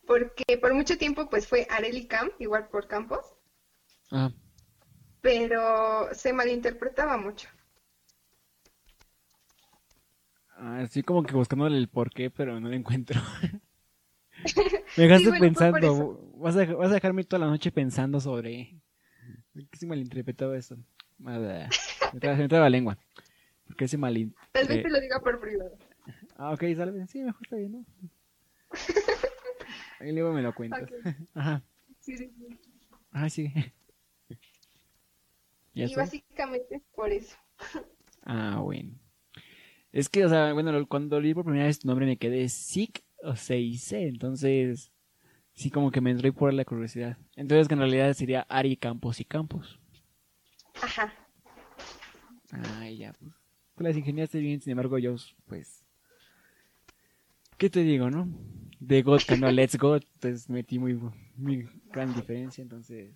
Porque 0.06 0.56
por 0.58 0.72
mucho 0.72 0.96
tiempo 0.96 1.28
pues 1.28 1.46
fue 1.46 1.66
Areli 1.68 2.06
Camp, 2.06 2.32
igual 2.38 2.68
por 2.68 2.88
Campos, 2.88 3.26
Ajá. 4.10 4.32
pero 5.20 6.08
se 6.14 6.32
malinterpretaba 6.32 7.18
mucho. 7.18 7.48
Así 10.56 11.02
como 11.02 11.22
que 11.22 11.34
buscándole 11.34 11.76
el 11.76 11.88
porqué, 11.88 12.30
pero 12.30 12.58
no 12.58 12.68
lo 12.68 12.74
encuentro. 12.74 13.20
Me 14.96 15.04
dejaste 15.04 15.24
Sí, 15.24 15.28
bueno, 15.30 15.40
pensando. 15.40 16.32
Vas 16.36 16.56
a, 16.56 16.64
vas 16.66 16.90
a 16.90 16.94
dejarme 16.94 17.24
toda 17.24 17.40
la 17.40 17.50
noche 17.50 17.70
pensando 17.72 18.20
sobre. 18.20 18.80
¿Qué 19.54 19.76
se 19.76 19.86
malinterpretaba 19.86 20.56
eso? 20.56 20.76
Nada. 21.18 21.68
Me 22.12 22.20
traba, 22.20 22.36
me 22.36 22.48
traba 22.48 22.64
la 22.64 22.70
lengua. 22.70 22.98
¿Por 23.66 23.76
qué 23.76 23.88
se 23.88 23.98
malin... 23.98 24.34
Tal 24.52 24.66
vez 24.66 24.78
eh, 24.78 24.82
te 24.82 24.88
lo 24.88 25.00
diga 25.00 25.20
por 25.20 25.38
privado. 25.40 25.76
Ah, 26.36 26.52
ok, 26.52 26.60
sale 26.76 26.92
bien. 26.92 27.06
Sí, 27.08 27.22
mejor 27.22 27.42
está 27.42 27.56
bien, 27.56 27.72
¿no? 27.72 27.84
Ahí 30.00 30.12
luego 30.12 30.32
me 30.32 30.42
lo 30.42 30.54
cuentas. 30.54 30.88
Ajá. 31.34 31.62
Sí, 32.00 32.16
sí, 32.16 32.30
sí. 32.38 32.58
Ah, 33.12 33.28
sí. 33.28 33.52
¿Y 35.74 35.94
básicamente 35.94 36.76
es 36.76 36.82
por 36.94 37.10
eso. 37.12 37.36
Ah, 38.22 38.60
bueno. 38.62 38.94
Es 39.92 40.08
que, 40.08 40.24
o 40.24 40.28
sea, 40.28 40.52
bueno, 40.52 40.86
cuando 40.88 41.20
leí 41.20 41.34
por 41.34 41.44
primera 41.44 41.66
vez 41.66 41.78
tu 41.78 41.88
nombre 41.88 42.06
me 42.06 42.16
quedé 42.16 42.48
SIC 42.48 43.02
o 43.22 43.34
CIC, 43.36 43.92
entonces 43.92 44.92
sí 45.54 45.70
como 45.70 45.90
que 45.90 46.00
me 46.00 46.10
entró 46.10 46.32
por 46.32 46.52
la 46.54 46.64
curiosidad. 46.64 47.16
Entonces 47.36 47.68
que 47.68 47.74
en 47.74 47.80
realidad 47.80 48.12
sería 48.14 48.42
Ari 48.42 48.76
Campos 48.76 49.20
y 49.20 49.24
Campos. 49.24 49.78
Ajá. 50.82 51.12
Ay, 52.80 52.98
ya, 52.98 53.12
pues. 53.14 53.32
Las 53.78 53.96
ingeniaste 53.96 54.38
bien, 54.40 54.60
sin 54.60 54.72
embargo 54.72 54.98
yo, 54.98 55.14
pues... 55.46 55.84
¿Qué 57.56 57.68
te 57.70 57.80
digo, 57.82 58.10
no? 58.10 58.28
De 58.80 59.02
God, 59.02 59.20
que 59.26 59.36
no, 59.36 59.50
Let's 59.52 59.76
Go, 59.76 59.98
pues 60.20 60.48
metí 60.48 60.78
muy, 60.78 60.98
muy 61.36 61.68
gran 61.92 62.14
diferencia, 62.14 62.62
entonces... 62.62 63.12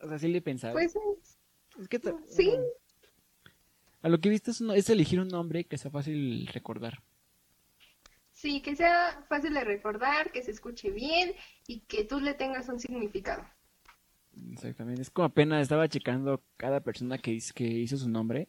O 0.00 0.08
sea, 0.08 0.18
sí 0.18 0.28
le 0.28 0.38
he 0.38 0.42
pensado. 0.42 0.74
Pues 0.74 0.94
es 1.80 1.88
que... 1.88 2.00
sí. 2.28 2.52
A 4.02 4.08
lo 4.08 4.20
que 4.20 4.28
he 4.28 4.32
visto 4.32 4.50
es, 4.50 4.60
un- 4.60 4.72
es 4.72 4.90
elegir 4.90 5.18
un 5.20 5.28
nombre 5.28 5.64
que 5.64 5.78
sea 5.78 5.90
fácil 5.90 6.46
recordar. 6.48 7.02
Sí, 8.44 8.60
que 8.62 8.76
sea 8.76 9.24
fácil 9.28 9.54
de 9.54 9.64
recordar, 9.64 10.30
que 10.30 10.42
se 10.42 10.50
escuche 10.50 10.90
bien 10.90 11.32
y 11.66 11.80
que 11.86 12.04
tú 12.04 12.20
le 12.20 12.34
tengas 12.34 12.68
un 12.68 12.78
significado. 12.78 13.42
Exactamente. 14.52 15.02
Es 15.02 15.10
como 15.10 15.26
apenas 15.26 15.62
estaba 15.62 15.88
checando 15.88 16.42
cada 16.56 16.80
persona 16.80 17.18
que, 17.18 17.32
hizo- 17.32 17.54
que 17.54 17.64
hizo 17.64 17.96
su 17.96 18.08
nombre. 18.08 18.48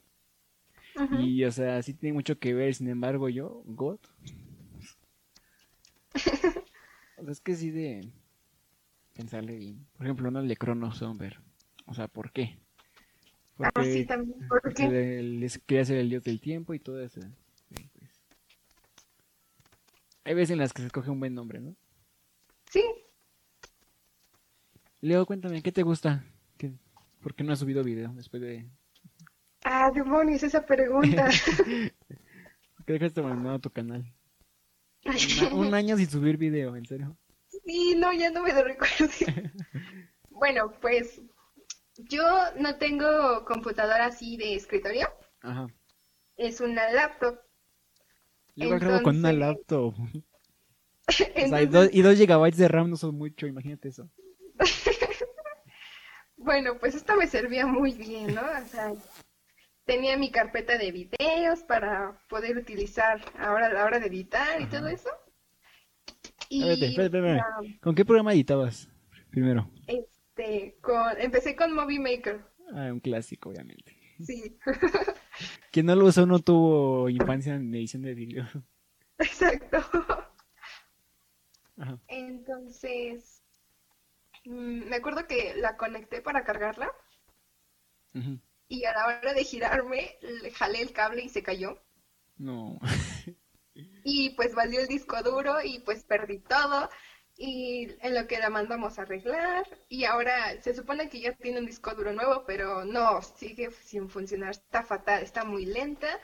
Y, 1.10 1.44
o 1.44 1.52
sea, 1.52 1.82
sí 1.84 1.94
tiene 1.94 2.14
mucho 2.14 2.38
que 2.40 2.54
ver. 2.54 2.74
Sin 2.76 2.88
embargo, 2.90 3.30
yo, 3.30 3.64
God. 3.66 4.00
o 7.18 7.24
sea, 7.24 7.32
es 7.32 7.42
que 7.42 7.56
sí 7.56 7.72
de 7.72 8.12
pensarle 9.14 9.56
bien. 9.58 9.86
Por 9.98 10.06
ejemplo, 10.06 10.30
uno 10.30 10.44
de 10.44 10.58
Cronosomber. 10.58 11.40
O 11.86 11.94
sea, 11.94 12.08
¿por 12.08 12.32
qué? 12.32 12.58
Ah, 13.62 13.70
Porque, 13.74 13.84
sí, 13.94 14.06
también. 14.06 14.40
¿Por 14.48 14.62
porque 14.64 14.74
qué? 14.74 14.88
le- 14.90 15.24
les 15.24 15.60
quería 15.60 15.86
ser 15.86 15.98
el 15.98 16.10
dios 16.10 16.24
del 16.24 16.40
tiempo 16.42 16.74
y 16.74 16.80
todo 16.80 17.02
eso. 17.02 17.22
Hay 20.26 20.34
veces 20.34 20.52
en 20.52 20.60
las 20.60 20.74
que 20.74 20.82
se 20.82 20.88
escoge 20.88 21.10
un 21.10 21.20
buen 21.20 21.34
nombre, 21.34 21.60
¿no? 21.62 21.76
Sí, 22.70 22.84
Leo, 25.02 25.26
cuéntame, 25.26 25.62
¿qué 25.62 25.72
te 25.72 25.84
gusta? 25.84 26.26
¿Qué- 26.58 26.74
¿Por 27.22 27.36
qué 27.36 27.44
no 27.44 27.54
has 27.54 27.60
subido 27.60 27.84
video 27.84 28.12
después 28.14 28.42
de 28.42 28.68
Ah, 29.64 29.92
demonios, 29.94 30.44
esa 30.44 30.66
pregunta. 30.66 31.28
¿Por 32.76 32.86
qué 32.86 32.94
dejaste 32.94 33.20
abandonado 33.22 33.60
tu 33.60 33.70
canal? 33.72 34.04
Una- 35.06 35.54
un 35.56 35.74
año 35.74 35.98
sin 35.98 36.10
subir 36.10 36.38
video, 36.38 36.76
en 36.76 36.86
serio. 36.86 37.16
Sí, 37.50 37.96
no, 37.96 38.12
ya 38.14 38.32
no 38.32 38.44
me 38.44 38.54
lo 38.54 38.64
recuerdo. 38.64 39.08
Bueno, 40.30 40.70
pues 40.82 41.22
yo 41.98 42.22
no 42.60 42.76
tengo 42.78 43.46
computadora 43.46 44.08
así 44.08 44.36
de 44.36 44.56
escritorio, 44.56 45.08
Ajá. 45.42 45.68
es 46.36 46.60
una 46.60 46.92
laptop. 46.92 47.40
Yo 48.56 48.66
igual 48.66 48.80
grabo 48.80 49.04
con 49.04 49.18
una 49.18 49.30
Entonces- 49.32 49.58
laptop. 49.58 49.96
O 51.08 51.12
sea, 51.12 51.28
y 51.36 51.44
Entonces, 51.66 51.72
dos, 51.72 51.90
y 51.92 52.02
dos 52.02 52.16
gigabytes 52.18 52.58
de 52.58 52.68
RAM 52.68 52.90
no 52.90 52.98
son 52.98 53.16
mucho, 53.16 53.46
imagínate 53.46 53.90
eso. 53.90 54.10
bueno, 56.38 56.78
pues 56.80 56.96
esto 56.96 57.16
me 57.16 57.28
servía 57.28 57.68
muy 57.68 57.92
bien, 57.94 58.34
¿no? 58.34 58.42
O 58.42 58.66
sea, 58.68 58.92
tenía 59.86 60.18
mi 60.18 60.32
carpeta 60.32 60.78
de 60.80 60.92
videos 60.92 61.60
para 61.68 62.20
poder 62.28 62.58
utilizar 62.58 63.22
ahora 63.38 63.68
a 63.68 63.74
la 63.74 63.86
hora 63.86 64.00
de 64.00 64.08
editar 64.08 64.60
y 64.62 64.66
todo 64.66 64.88
eso. 64.88 65.10
Espérate, 66.50 66.86
espérate, 66.88 67.18
espérate. 67.18 67.40
ah, 67.42 67.78
¿Con 67.82 67.96
qué 67.96 68.04
programa 68.06 68.34
editabas? 68.34 68.90
Primero. 69.30 69.70
este, 69.88 70.76
con, 70.82 71.20
empecé 71.20 71.56
con 71.56 71.74
Movie 71.74 72.00
Maker, 72.00 72.42
Ah, 72.74 72.90
un 72.92 73.00
clásico, 73.00 73.50
obviamente. 73.50 73.96
sí, 74.26 74.58
Quien 75.72 75.86
no 75.86 75.96
lo 75.96 76.06
usó 76.06 76.26
no 76.26 76.40
tuvo 76.40 77.10
infancia 77.10 77.56
en 77.56 77.74
edición 77.74 78.04
de 78.04 78.14
video. 78.14 78.46
exacto. 79.18 79.78
Ajá. 81.78 82.00
Entonces, 82.08 83.44
mm, 84.46 84.90
me 84.90 84.96
acuerdo 84.96 85.28
que 85.28 85.56
la 85.56 85.76
conecté 85.78 86.22
para 86.22 86.44
cargarla 86.44 86.92
y 88.68 88.86
a 88.86 88.94
la 88.94 89.08
hora 89.08 89.34
de 89.34 89.44
girarme 89.44 90.18
le 90.22 90.52
jalé 90.52 90.82
el 90.82 90.94
cable 90.94 91.24
y 91.24 91.30
se 91.30 91.44
cayó. 91.44 91.82
No. 92.38 92.80
Y 94.06 94.30
pues 94.32 94.56
valió 94.56 94.80
el 94.80 94.88
disco 94.88 95.22
duro 95.22 95.62
y 95.62 95.80
pues 95.80 96.06
perdí 96.06 96.40
todo. 96.40 96.90
Y 97.38 97.90
en 98.02 98.16
lo 98.16 98.28
que 98.28 98.40
la 98.40 98.50
mandamos 98.50 98.98
a 98.98 99.04
arreglar. 99.04 99.66
Y 99.90 100.06
ahora 100.06 100.62
se 100.62 100.74
supone 100.74 101.10
que 101.10 101.20
ya 101.20 101.34
tiene 101.34 101.60
un 101.60 101.66
disco 101.66 101.94
duro 101.94 102.14
nuevo, 102.14 102.44
pero 102.46 102.86
no, 102.86 103.22
sigue 103.22 103.72
sin 103.72 104.10
funcionar. 104.10 104.52
Está 104.52 104.84
fatal, 104.84 105.24
está 105.24 105.44
muy 105.44 105.66
lenta. 105.66 106.20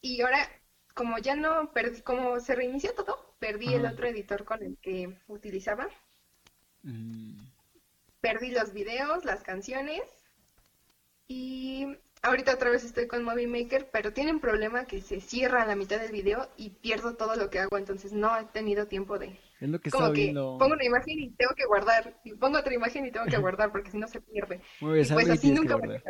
Y 0.00 0.20
ahora, 0.22 0.48
como 0.94 1.18
ya 1.18 1.36
no 1.36 1.72
perdí, 1.72 2.02
como 2.02 2.40
se 2.40 2.54
reinició 2.54 2.94
todo, 2.94 3.34
perdí 3.38 3.74
el 3.74 3.86
otro 3.86 4.06
editor 4.06 4.44
con 4.44 4.62
el 4.62 4.78
que 4.78 5.18
utilizaba. 5.28 5.88
Mm, 6.82 7.46
Perdí 8.20 8.50
los 8.50 8.72
videos, 8.72 9.24
las 9.24 9.42
canciones. 9.42 10.02
Y 11.28 11.98
ahorita 12.22 12.54
otra 12.54 12.70
vez 12.70 12.84
estoy 12.84 13.06
con 13.06 13.22
Movie 13.24 13.46
Maker, 13.46 13.88
pero 13.92 14.12
tiene 14.12 14.32
un 14.32 14.40
problema 14.40 14.84
que 14.86 15.00
se 15.00 15.20
cierra 15.20 15.62
a 15.62 15.66
la 15.66 15.76
mitad 15.76 16.00
del 16.00 16.12
video 16.12 16.48
y 16.56 16.70
pierdo 16.70 17.14
todo 17.16 17.36
lo 17.36 17.50
que 17.50 17.60
hago, 17.60 17.78
entonces 17.78 18.12
no 18.12 18.36
he 18.36 18.44
tenido 18.46 18.86
tiempo 18.88 19.18
de... 19.18 19.38
Es 19.60 19.68
lo 19.70 19.80
que 19.80 19.90
Como 19.90 20.04
estaba 20.04 20.14
que 20.14 20.22
viendo. 20.22 20.58
pongo 20.58 20.74
una 20.74 20.84
imagen 20.84 21.18
y 21.18 21.30
tengo 21.30 21.54
que 21.54 21.64
guardar, 21.66 22.20
y 22.24 22.32
pongo 22.34 22.58
otra 22.58 22.74
imagen 22.74 23.06
y 23.06 23.10
tengo 23.10 23.26
que 23.26 23.38
guardar 23.38 23.72
porque 23.72 23.90
si 23.90 23.96
no 23.98 24.06
se 24.06 24.20
pierde. 24.20 24.60
Mueves 24.80 25.10
Y 25.10 25.14
pues 25.14 25.30
así 25.30 25.50
nunca 25.50 25.78
me. 25.78 26.02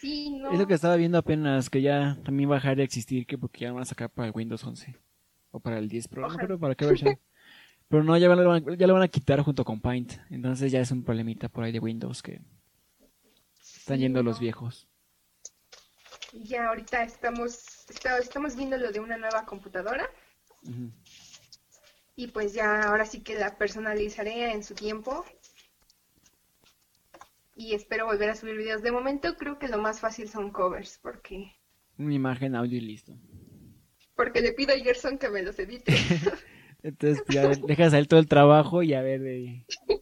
Sí, 0.00 0.30
no. 0.30 0.52
Es 0.52 0.58
lo 0.58 0.66
que 0.66 0.74
estaba 0.74 0.96
viendo 0.96 1.18
apenas, 1.18 1.70
que 1.70 1.80
ya 1.82 2.16
también 2.24 2.50
va 2.50 2.54
a 2.56 2.58
dejar 2.58 2.76
de 2.76 2.82
existir, 2.84 3.26
que 3.26 3.38
porque 3.38 3.60
ya 3.60 3.68
lo 3.68 3.74
van 3.74 3.82
a 3.82 3.86
sacar 3.86 4.10
para 4.10 4.28
el 4.28 4.34
Windows 4.34 4.62
11. 4.64 4.96
O 5.50 5.60
para 5.60 5.78
el 5.78 5.88
10 5.88 6.08
Pro, 6.08 6.28
no 6.28 6.36
creo 6.36 6.58
para 6.58 6.74
qué 6.74 6.86
versión. 6.86 7.18
Pero 7.88 8.02
no, 8.02 8.16
ya, 8.18 8.28
van, 8.28 8.76
ya 8.76 8.86
lo 8.88 8.94
van 8.94 9.02
a 9.04 9.08
quitar 9.08 9.40
junto 9.42 9.64
con 9.64 9.80
Paint. 9.80 10.14
Entonces 10.30 10.70
ya 10.72 10.80
es 10.80 10.90
un 10.90 11.04
problemita 11.04 11.48
por 11.48 11.62
ahí 11.64 11.70
de 11.72 11.78
Windows 11.78 12.20
que 12.22 12.40
están 13.60 13.96
Sí, 13.96 14.02
yendo 14.02 14.22
los 14.24 14.40
viejos. 14.40 14.88
Ya 16.32 16.68
ahorita 16.68 17.04
estamos, 17.04 17.86
está- 17.88 18.18
estamos 18.18 18.56
viendo 18.56 18.76
lo 18.76 18.90
de 18.90 18.98
una 19.00 19.16
nueva 19.16 19.44
computadora 19.46 20.10
Ujú. 20.64 20.90
Y 22.16 22.28
pues 22.28 22.54
ya 22.54 22.82
ahora 22.84 23.04
sí 23.06 23.22
que 23.22 23.34
la 23.36 23.56
personalizaré 23.58 24.50
en 24.52 24.64
su 24.64 24.74
tiempo. 24.74 25.24
Y 27.54 27.74
espero 27.74 28.06
volver 28.06 28.30
a 28.30 28.34
subir 28.34 28.56
videos. 28.56 28.82
De 28.82 28.92
momento 28.92 29.36
creo 29.36 29.58
que 29.58 29.68
lo 29.68 29.78
más 29.78 30.00
fácil 30.00 30.28
son 30.28 30.50
covers, 30.50 30.98
porque, 31.02 31.54
Una 31.98 32.14
imagen, 32.14 32.54
audio 32.54 32.76
y 32.78 32.80
listo. 32.82 33.12
porque 34.14 34.40
le 34.40 34.52
pido 34.52 34.74
a 34.74 34.78
Gerson 34.78 35.18
que 35.18 35.28
me 35.28 35.42
los 35.42 35.58
edite. 35.58 35.92
Entonces 36.82 37.22
ya 37.28 37.48
dejas 37.48 37.94
a 37.94 37.98
él 37.98 38.08
todo 38.08 38.20
el 38.20 38.28
trabajo 38.28 38.82
y 38.82 38.94
a 38.94 39.02
ver 39.02 39.20
de... 39.20 39.64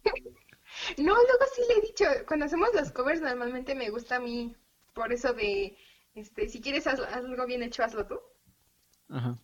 No, 0.97 1.13
luego 1.13 1.45
sí 1.55 1.61
le 1.69 1.75
he 1.75 1.81
dicho, 1.81 2.05
cuando 2.27 2.45
hacemos 2.45 2.69
los 2.73 2.91
covers 2.91 3.21
normalmente 3.21 3.75
me 3.75 3.89
gusta 3.89 4.17
a 4.17 4.19
mí, 4.19 4.53
por 4.93 5.13
eso 5.13 5.33
de, 5.33 5.77
este, 6.15 6.49
si 6.49 6.59
quieres 6.61 6.85
haz- 6.85 6.99
algo 7.13 7.45
bien 7.45 7.63
hecho, 7.63 7.83
hazlo 7.83 8.05
tú. 8.05 8.19
Ajá. 9.09 9.39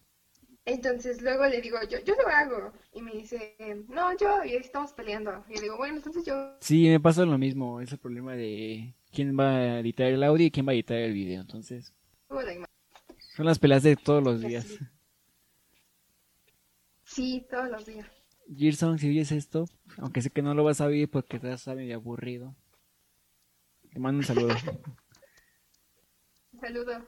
Entonces 0.71 1.21
luego 1.21 1.45
le 1.47 1.61
digo, 1.61 1.77
yo, 1.89 1.99
yo 1.99 2.15
lo 2.15 2.27
hago. 2.27 2.71
Y 2.93 3.01
me 3.01 3.11
dice, 3.11 3.55
no, 3.89 4.17
yo, 4.17 4.43
y 4.45 4.55
estamos 4.55 4.93
peleando. 4.93 5.43
Y 5.49 5.55
le 5.55 5.61
digo, 5.61 5.77
bueno, 5.77 5.97
entonces 5.97 6.25
yo, 6.25 6.55
Sí, 6.61 6.87
me 6.87 6.99
pasa 6.99 7.25
lo 7.25 7.37
mismo. 7.37 7.81
Es 7.81 7.91
el 7.91 7.97
problema 7.97 8.35
de 8.35 8.93
quién 9.11 9.37
va 9.37 9.55
a 9.55 9.79
editar 9.79 10.07
el 10.07 10.23
audio 10.23 10.45
y 10.45 10.51
quién 10.51 10.65
va 10.65 10.71
a 10.71 10.75
editar 10.75 10.97
el 10.97 11.13
video. 11.13 11.41
Entonces, 11.41 11.93
son 13.35 13.45
las 13.45 13.59
peleas 13.59 13.83
de 13.83 13.95
todos 13.95 14.23
los 14.23 14.41
días. 14.41 14.79
Sí, 17.03 17.45
todos 17.49 17.69
los 17.69 17.85
días. 17.85 18.07
Gerson, 18.55 18.97
si 18.97 19.09
oyes 19.09 19.31
esto, 19.33 19.65
aunque 19.97 20.21
sé 20.21 20.29
que 20.29 20.41
no 20.41 20.53
lo 20.53 20.63
vas 20.63 20.79
a 20.79 20.85
oír 20.85 21.09
porque 21.09 21.39
te 21.39 21.51
estás 21.51 21.75
medio 21.75 21.95
aburrido, 21.95 22.55
te 23.91 23.99
mando 23.99 24.19
un 24.19 24.25
saludo. 24.25 24.55
saludo. 26.61 27.07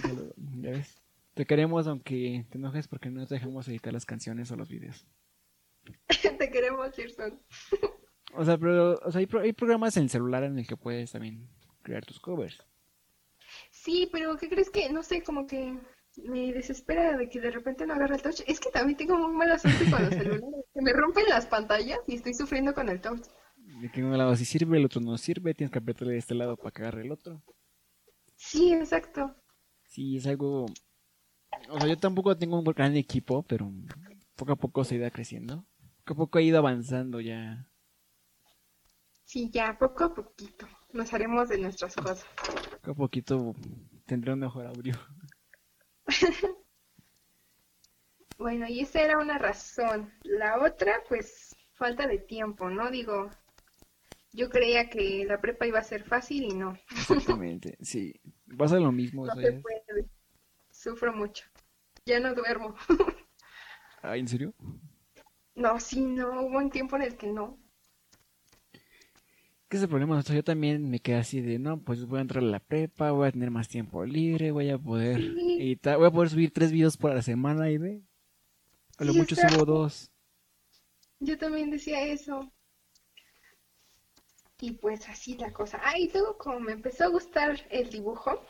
Saludo, 0.00 0.34
¿Ya 0.60 0.70
ves? 0.70 1.01
Te 1.34 1.46
queremos 1.46 1.86
aunque 1.86 2.46
te 2.50 2.58
enojes 2.58 2.88
porque 2.88 3.10
no 3.10 3.26
te 3.26 3.34
dejamos 3.34 3.66
editar 3.68 3.92
las 3.92 4.04
canciones 4.06 4.50
o 4.50 4.56
los 4.56 4.68
videos. 4.68 5.06
Te 6.38 6.50
queremos, 6.50 6.94
Gerson. 6.94 7.40
O 8.34 8.46
sea, 8.46 8.56
pero 8.56 8.98
o 9.04 9.10
sea, 9.12 9.18
hay, 9.18 9.26
pro- 9.26 9.40
hay 9.40 9.52
programas 9.52 9.94
en 9.98 10.04
el 10.04 10.08
celular 10.08 10.42
en 10.44 10.58
el 10.58 10.66
que 10.66 10.74
puedes 10.76 11.12
también 11.12 11.50
crear 11.82 12.02
tus 12.06 12.18
covers. 12.18 12.58
Sí, 13.70 14.08
pero 14.10 14.38
¿qué 14.38 14.48
crees 14.48 14.70
que? 14.70 14.90
No 14.90 15.02
sé, 15.02 15.22
como 15.22 15.46
que 15.46 15.78
me 16.16 16.50
desespera 16.54 17.18
de 17.18 17.28
que 17.28 17.42
de 17.42 17.50
repente 17.50 17.86
no 17.86 17.92
agarre 17.92 18.14
el 18.14 18.22
touch. 18.22 18.40
Es 18.46 18.58
que 18.58 18.70
también 18.70 18.96
tengo 18.96 19.18
muy 19.18 19.36
mala 19.36 19.58
suerte 19.58 19.84
con 19.90 20.02
los 20.02 20.14
celulares. 20.14 20.64
Que 20.72 20.80
me 20.80 20.94
rompen 20.94 21.26
las 21.28 21.44
pantallas 21.44 21.98
y 22.06 22.14
estoy 22.14 22.32
sufriendo 22.32 22.72
con 22.72 22.88
el 22.88 23.02
touch. 23.02 23.26
De 23.82 23.90
que 23.92 24.02
un 24.02 24.16
lado 24.16 24.34
sí 24.34 24.46
sirve, 24.46 24.78
el 24.78 24.86
otro 24.86 25.02
no 25.02 25.18
sirve, 25.18 25.52
tienes 25.52 25.70
que 25.70 25.80
apretarle 25.80 26.14
de 26.14 26.18
este 26.20 26.34
lado 26.34 26.56
para 26.56 26.70
que 26.70 26.80
agarre 26.82 27.02
el 27.02 27.12
otro. 27.12 27.42
Sí, 28.36 28.72
exacto. 28.72 29.36
Sí, 29.84 30.16
es 30.16 30.26
algo... 30.26 30.64
O 31.70 31.78
sea, 31.78 31.88
yo 31.88 31.98
tampoco 31.98 32.36
tengo 32.36 32.58
un 32.58 32.64
gran 32.64 32.96
equipo, 32.96 33.42
pero 33.42 33.70
poco 34.36 34.52
a 34.52 34.56
poco 34.56 34.84
se 34.84 34.94
ha 34.94 34.98
ido 34.98 35.10
creciendo. 35.10 35.64
Poco 36.04 36.22
a 36.22 36.26
poco 36.26 36.38
ha 36.38 36.42
ido 36.42 36.58
avanzando 36.58 37.20
ya. 37.20 37.68
Sí, 39.24 39.50
ya, 39.50 39.78
poco 39.78 40.04
a 40.04 40.14
poquito. 40.14 40.66
Nos 40.92 41.12
haremos 41.14 41.48
de 41.48 41.58
nuestras 41.58 41.94
cosas. 41.96 42.26
Poco 42.80 42.90
a 42.90 42.94
poquito 42.94 43.54
tendré 44.06 44.32
un 44.32 44.40
mejor 44.40 44.66
audio. 44.66 44.94
Bueno, 48.38 48.66
y 48.66 48.80
esa 48.80 49.00
era 49.00 49.18
una 49.18 49.38
razón. 49.38 50.12
La 50.24 50.60
otra, 50.60 51.00
pues, 51.08 51.54
falta 51.74 52.08
de 52.08 52.18
tiempo, 52.18 52.68
¿no? 52.70 52.90
Digo, 52.90 53.30
yo 54.32 54.48
creía 54.50 54.90
que 54.90 55.24
la 55.24 55.40
prepa 55.40 55.66
iba 55.66 55.78
a 55.78 55.84
ser 55.84 56.02
fácil 56.02 56.44
y 56.44 56.54
no. 56.54 56.76
Exactamente, 56.90 57.76
sí. 57.82 58.20
Pasa 58.58 58.80
lo 58.80 58.90
mismo, 58.90 59.26
No 59.26 59.34
se 59.36 59.42
¿sabes? 59.42 59.62
puede. 59.62 59.81
Sufro 60.82 61.12
mucho. 61.12 61.44
Ya 62.06 62.18
no 62.18 62.34
duermo. 62.34 62.74
Ay, 64.02 64.18
¿en 64.20 64.26
serio? 64.28 64.52
No, 65.54 65.78
sí, 65.78 66.00
no. 66.00 66.42
Hubo 66.42 66.58
un 66.58 66.70
tiempo 66.70 66.96
en 66.96 67.02
el 67.02 67.16
que 67.16 67.28
no. 67.28 67.56
¿Qué 69.68 69.76
es 69.76 69.82
el 69.84 69.88
problema? 69.88 70.18
O 70.18 70.22
sea, 70.22 70.34
yo 70.34 70.42
también 70.42 70.90
me 70.90 70.98
quedé 70.98 71.16
así 71.16 71.40
de, 71.40 71.58
no, 71.60 71.80
pues 71.80 72.04
voy 72.04 72.18
a 72.18 72.22
entrar 72.22 72.42
a 72.42 72.46
la 72.46 72.58
prepa, 72.58 73.12
voy 73.12 73.28
a 73.28 73.32
tener 73.32 73.50
más 73.52 73.68
tiempo 73.68 74.04
libre, 74.04 74.50
voy 74.50 74.70
a 74.70 74.76
poder 74.78 75.18
Sí. 75.20 75.56
editar, 75.60 75.96
voy 75.98 76.08
a 76.08 76.10
poder 76.10 76.28
subir 76.30 76.52
tres 76.52 76.72
videos 76.72 76.96
por 76.96 77.14
la 77.14 77.22
semana 77.22 77.70
y 77.70 77.78
ve. 77.78 78.02
A 78.98 79.04
lo 79.04 79.12
Sí, 79.12 79.18
mucho 79.18 79.34
está- 79.36 79.48
subo 79.50 79.64
dos. 79.64 80.10
Yo 81.20 81.38
también 81.38 81.70
decía 81.70 82.02
eso. 82.02 82.52
Y 84.60 84.72
pues 84.72 85.08
así 85.08 85.36
la 85.38 85.52
cosa. 85.52 85.80
Ah, 85.82 85.96
y 85.96 86.10
luego 86.10 86.36
como 86.36 86.58
me 86.60 86.72
empezó 86.72 87.04
a 87.04 87.08
gustar 87.08 87.56
el 87.70 87.88
dibujo 87.88 88.44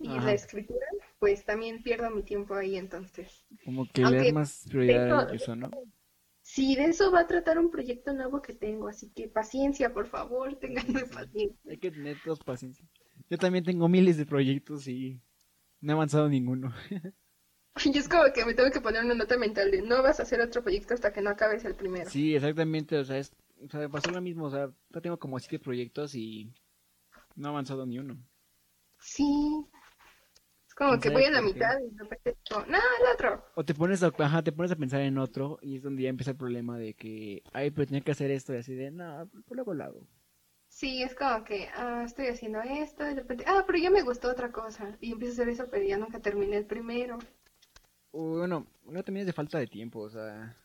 y 0.00 0.08
Ajá. 0.08 0.26
la 0.26 0.32
escritura, 0.32 0.86
pues 1.18 1.44
también 1.44 1.82
pierdo 1.82 2.10
mi 2.10 2.22
tiempo 2.22 2.54
ahí 2.54 2.76
entonces. 2.76 3.44
Como 3.64 3.86
que 3.86 4.02
le 4.02 4.06
Aunque 4.06 4.24
das 4.24 4.32
más 4.32 4.64
prioridad 4.68 5.28
a 5.28 5.34
eso, 5.34 5.56
¿no? 5.56 5.70
Sí, 6.42 6.76
de 6.76 6.86
eso 6.86 7.12
va 7.12 7.20
a 7.20 7.26
tratar 7.26 7.58
un 7.58 7.70
proyecto 7.70 8.12
nuevo 8.14 8.40
que 8.40 8.54
tengo, 8.54 8.88
así 8.88 9.10
que 9.10 9.28
paciencia, 9.28 9.92
por 9.92 10.06
favor, 10.06 10.56
tenganme 10.56 11.04
paciencia. 11.04 11.70
Hay 11.70 11.78
que 11.78 11.90
tener 11.90 12.16
todos 12.24 12.38
paciencia. 12.38 12.86
Yo 13.28 13.36
también 13.36 13.64
tengo 13.64 13.88
miles 13.88 14.16
de 14.16 14.24
proyectos 14.24 14.88
y 14.88 15.20
no 15.80 15.92
he 15.92 15.94
avanzado 15.94 16.28
ninguno. 16.28 16.72
Y 17.84 17.96
es 17.96 18.08
como 18.08 18.24
que 18.32 18.44
me 18.44 18.54
tengo 18.54 18.70
que 18.72 18.80
poner 18.80 19.04
una 19.04 19.14
nota 19.14 19.36
mental 19.38 19.70
de 19.70 19.82
no 19.82 20.02
vas 20.02 20.18
a 20.18 20.24
hacer 20.24 20.40
otro 20.40 20.62
proyecto 20.62 20.94
hasta 20.94 21.12
que 21.12 21.20
no 21.20 21.30
acabes 21.30 21.64
el 21.64 21.76
primero. 21.76 22.10
Sí, 22.10 22.34
exactamente, 22.34 22.98
o 22.98 23.04
sea, 23.04 23.18
es, 23.18 23.32
o 23.64 23.68
sea, 23.68 23.88
pasó 23.88 24.10
lo 24.10 24.20
mismo, 24.20 24.46
o 24.46 24.50
sea, 24.50 24.70
yo 24.90 25.00
tengo 25.00 25.18
como 25.18 25.38
siete 25.38 25.58
proyectos 25.62 26.14
y 26.14 26.52
no 27.36 27.48
he 27.48 27.50
avanzado 27.52 27.86
ni 27.86 27.98
uno. 27.98 28.18
Sí. 29.00 29.66
Como 30.78 30.98
¿Quién 31.00 31.00
que 31.00 31.10
voy 31.10 31.24
a 31.24 31.30
la 31.32 31.42
por 31.42 31.52
qué? 31.52 31.54
mitad 31.54 31.80
y 31.80 31.90
de 31.90 31.98
repente 32.04 32.36
digo, 32.48 32.64
no, 32.66 32.78
el 32.78 33.14
otro. 33.14 33.44
O 33.56 33.64
te 33.64 33.74
pones 33.74 34.02
a, 34.04 34.12
ajá, 34.16 34.42
te 34.44 34.52
pones 34.52 34.70
a 34.70 34.76
pensar 34.76 35.00
en 35.00 35.18
otro 35.18 35.58
y 35.60 35.76
es 35.76 35.82
donde 35.82 36.04
ya 36.04 36.08
empieza 36.08 36.30
el 36.30 36.36
problema 36.36 36.78
de 36.78 36.94
que, 36.94 37.42
ay, 37.52 37.72
pero 37.72 37.86
tenía 37.86 38.02
que 38.02 38.12
hacer 38.12 38.30
esto 38.30 38.54
y 38.54 38.58
así 38.58 38.74
de, 38.74 38.90
no, 38.92 39.28
pues 39.32 39.56
luego 39.56 39.74
lo 39.74 39.84
hago. 39.84 40.06
Sí, 40.68 41.02
es 41.02 41.14
como 41.14 41.44
que, 41.44 41.68
ah, 41.74 42.04
estoy 42.06 42.28
haciendo 42.28 42.60
esto, 42.62 43.02
y 43.04 43.08
de 43.08 43.14
repente, 43.16 43.44
ah, 43.48 43.64
pero 43.66 43.78
ya 43.78 43.90
me 43.90 44.02
gustó 44.02 44.30
otra 44.30 44.52
cosa. 44.52 44.96
Y 45.00 45.12
empiezo 45.12 45.32
a 45.32 45.34
hacer 45.42 45.48
eso, 45.48 45.68
pero 45.70 45.84
ya 45.84 45.96
nunca 45.98 46.20
terminé 46.20 46.58
el 46.58 46.66
primero. 46.66 47.18
O 48.12 48.38
bueno, 48.38 48.66
luego 48.84 49.02
también 49.04 49.22
es 49.22 49.26
de 49.26 49.32
falta 49.32 49.58
de 49.58 49.66
tiempo, 49.66 50.00
o 50.00 50.10
sea, 50.10 50.56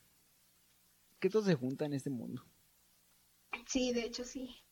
que 1.19 1.29
todo 1.29 1.43
se 1.43 1.55
junta 1.55 1.85
en 1.85 1.93
este 1.93 2.09
mundo. 2.09 2.43
Sí, 3.65 3.93
de 3.93 4.01
hecho 4.05 4.23
sí. 4.23 4.62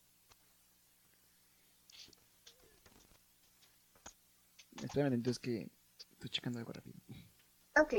Espérame, 4.83 5.13
entonces 5.13 5.39
que 5.39 5.69
estoy 6.13 6.29
checando 6.29 6.59
algo 6.59 6.73
rápido. 6.73 6.97
Ok. 7.79 7.93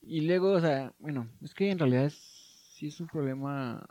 Y 0.00 0.22
luego, 0.22 0.52
o 0.52 0.60
sea, 0.60 0.92
bueno, 0.98 1.28
es 1.42 1.54
que 1.54 1.70
en 1.70 1.78
realidad 1.78 2.06
es- 2.06 2.72
sí 2.74 2.88
es 2.88 3.00
un 3.00 3.06
problema 3.08 3.88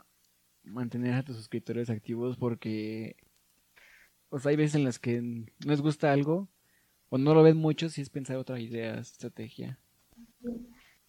mantener 0.64 1.14
a 1.14 1.22
tus 1.24 1.36
suscriptores 1.36 1.90
activos 1.90 2.36
porque, 2.36 3.16
o 4.30 4.38
sea, 4.38 4.50
hay 4.50 4.56
veces 4.56 4.74
en 4.76 4.84
las 4.84 4.98
que 4.98 5.20
no 5.20 5.46
les 5.58 5.80
gusta 5.80 6.12
algo 6.12 6.48
o 7.10 7.18
no 7.18 7.34
lo 7.34 7.42
ven 7.42 7.56
mucho 7.56 7.88
si 7.90 8.02
es 8.02 8.10
pensar 8.10 8.36
otra 8.36 8.60
idea, 8.60 8.98
estrategia. 8.98 9.78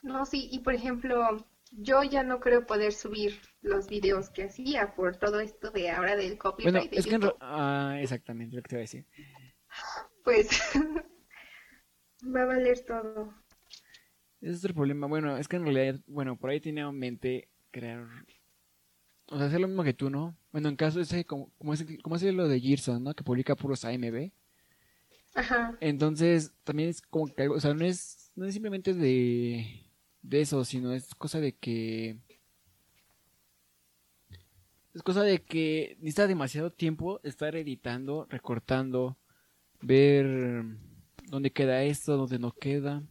No, 0.01 0.25
sí, 0.25 0.49
y 0.51 0.59
por 0.59 0.73
ejemplo, 0.73 1.45
yo 1.71 2.03
ya 2.03 2.23
no 2.23 2.39
creo 2.39 2.65
poder 2.65 2.93
subir 2.93 3.33
los 3.61 3.87
videos 3.89 4.29
que 4.29 4.43
hacía 4.43 4.95
por 4.95 5.17
todo 5.17 5.39
esto 5.39 5.71
de 5.71 5.89
ahora 5.91 6.15
del 6.15 6.37
Bueno, 6.63 6.79
copyright 6.79 6.91
de 6.91 6.97
es 6.97 7.05
que 7.05 7.15
en 7.15 7.21
ah, 7.41 7.97
exactamente 8.01 8.55
lo 8.55 8.61
que 8.61 8.69
te 8.69 8.75
iba 8.75 8.79
a 8.79 8.81
decir. 8.81 9.05
Pues 10.29 10.47
va 12.23 12.43
a 12.43 12.45
valer 12.45 12.85
todo. 12.85 13.33
Ese 14.41 14.53
es 14.53 14.63
el 14.63 14.75
problema. 14.75 15.07
Bueno, 15.07 15.35
es 15.37 15.47
que 15.47 15.55
en 15.55 15.63
realidad, 15.63 15.99
bueno, 16.05 16.37
por 16.37 16.51
ahí 16.51 16.61
tenía 16.61 16.83
en 16.83 16.99
mente 16.99 17.49
crear, 17.71 18.07
o 19.25 19.37
sea, 19.39 19.47
hacer 19.47 19.59
lo 19.59 19.67
mismo 19.67 19.83
que 19.83 19.95
tú, 19.95 20.11
¿no? 20.11 20.37
Bueno, 20.51 20.69
en 20.69 20.75
caso 20.75 21.01
ese, 21.01 21.25
como, 21.25 21.51
como 21.57 21.73
es, 21.73 21.83
como 22.03 22.15
es 22.15 22.21
lo 22.21 22.47
de 22.47 22.59
Gerson, 22.59 23.03
¿no? 23.03 23.15
Que 23.15 23.23
publica 23.23 23.55
puros 23.55 23.83
AMB. 23.83 24.29
Ajá. 25.33 25.75
Entonces, 25.79 26.53
también 26.63 26.89
es 26.89 27.01
como 27.01 27.33
que 27.33 27.41
algo, 27.41 27.55
o 27.55 27.59
sea, 27.59 27.73
no 27.73 27.83
es, 27.83 28.31
no 28.35 28.45
es 28.45 28.53
simplemente 28.53 28.93
de, 28.93 29.83
de 30.21 30.41
eso, 30.41 30.63
sino 30.63 30.93
es 30.93 31.15
cosa 31.15 31.39
de 31.39 31.55
que, 31.55 32.19
es 34.93 35.01
cosa 35.01 35.23
de 35.23 35.41
que 35.41 35.97
necesita 36.01 36.27
demasiado 36.27 36.71
tiempo 36.71 37.19
estar 37.23 37.55
editando, 37.55 38.27
recortando, 38.29 39.17
ver 39.81 40.63
dónde 41.29 41.51
queda 41.51 41.83
esto, 41.83 42.17
dónde 42.17 42.39
no 42.39 42.51
queda. 42.51 43.03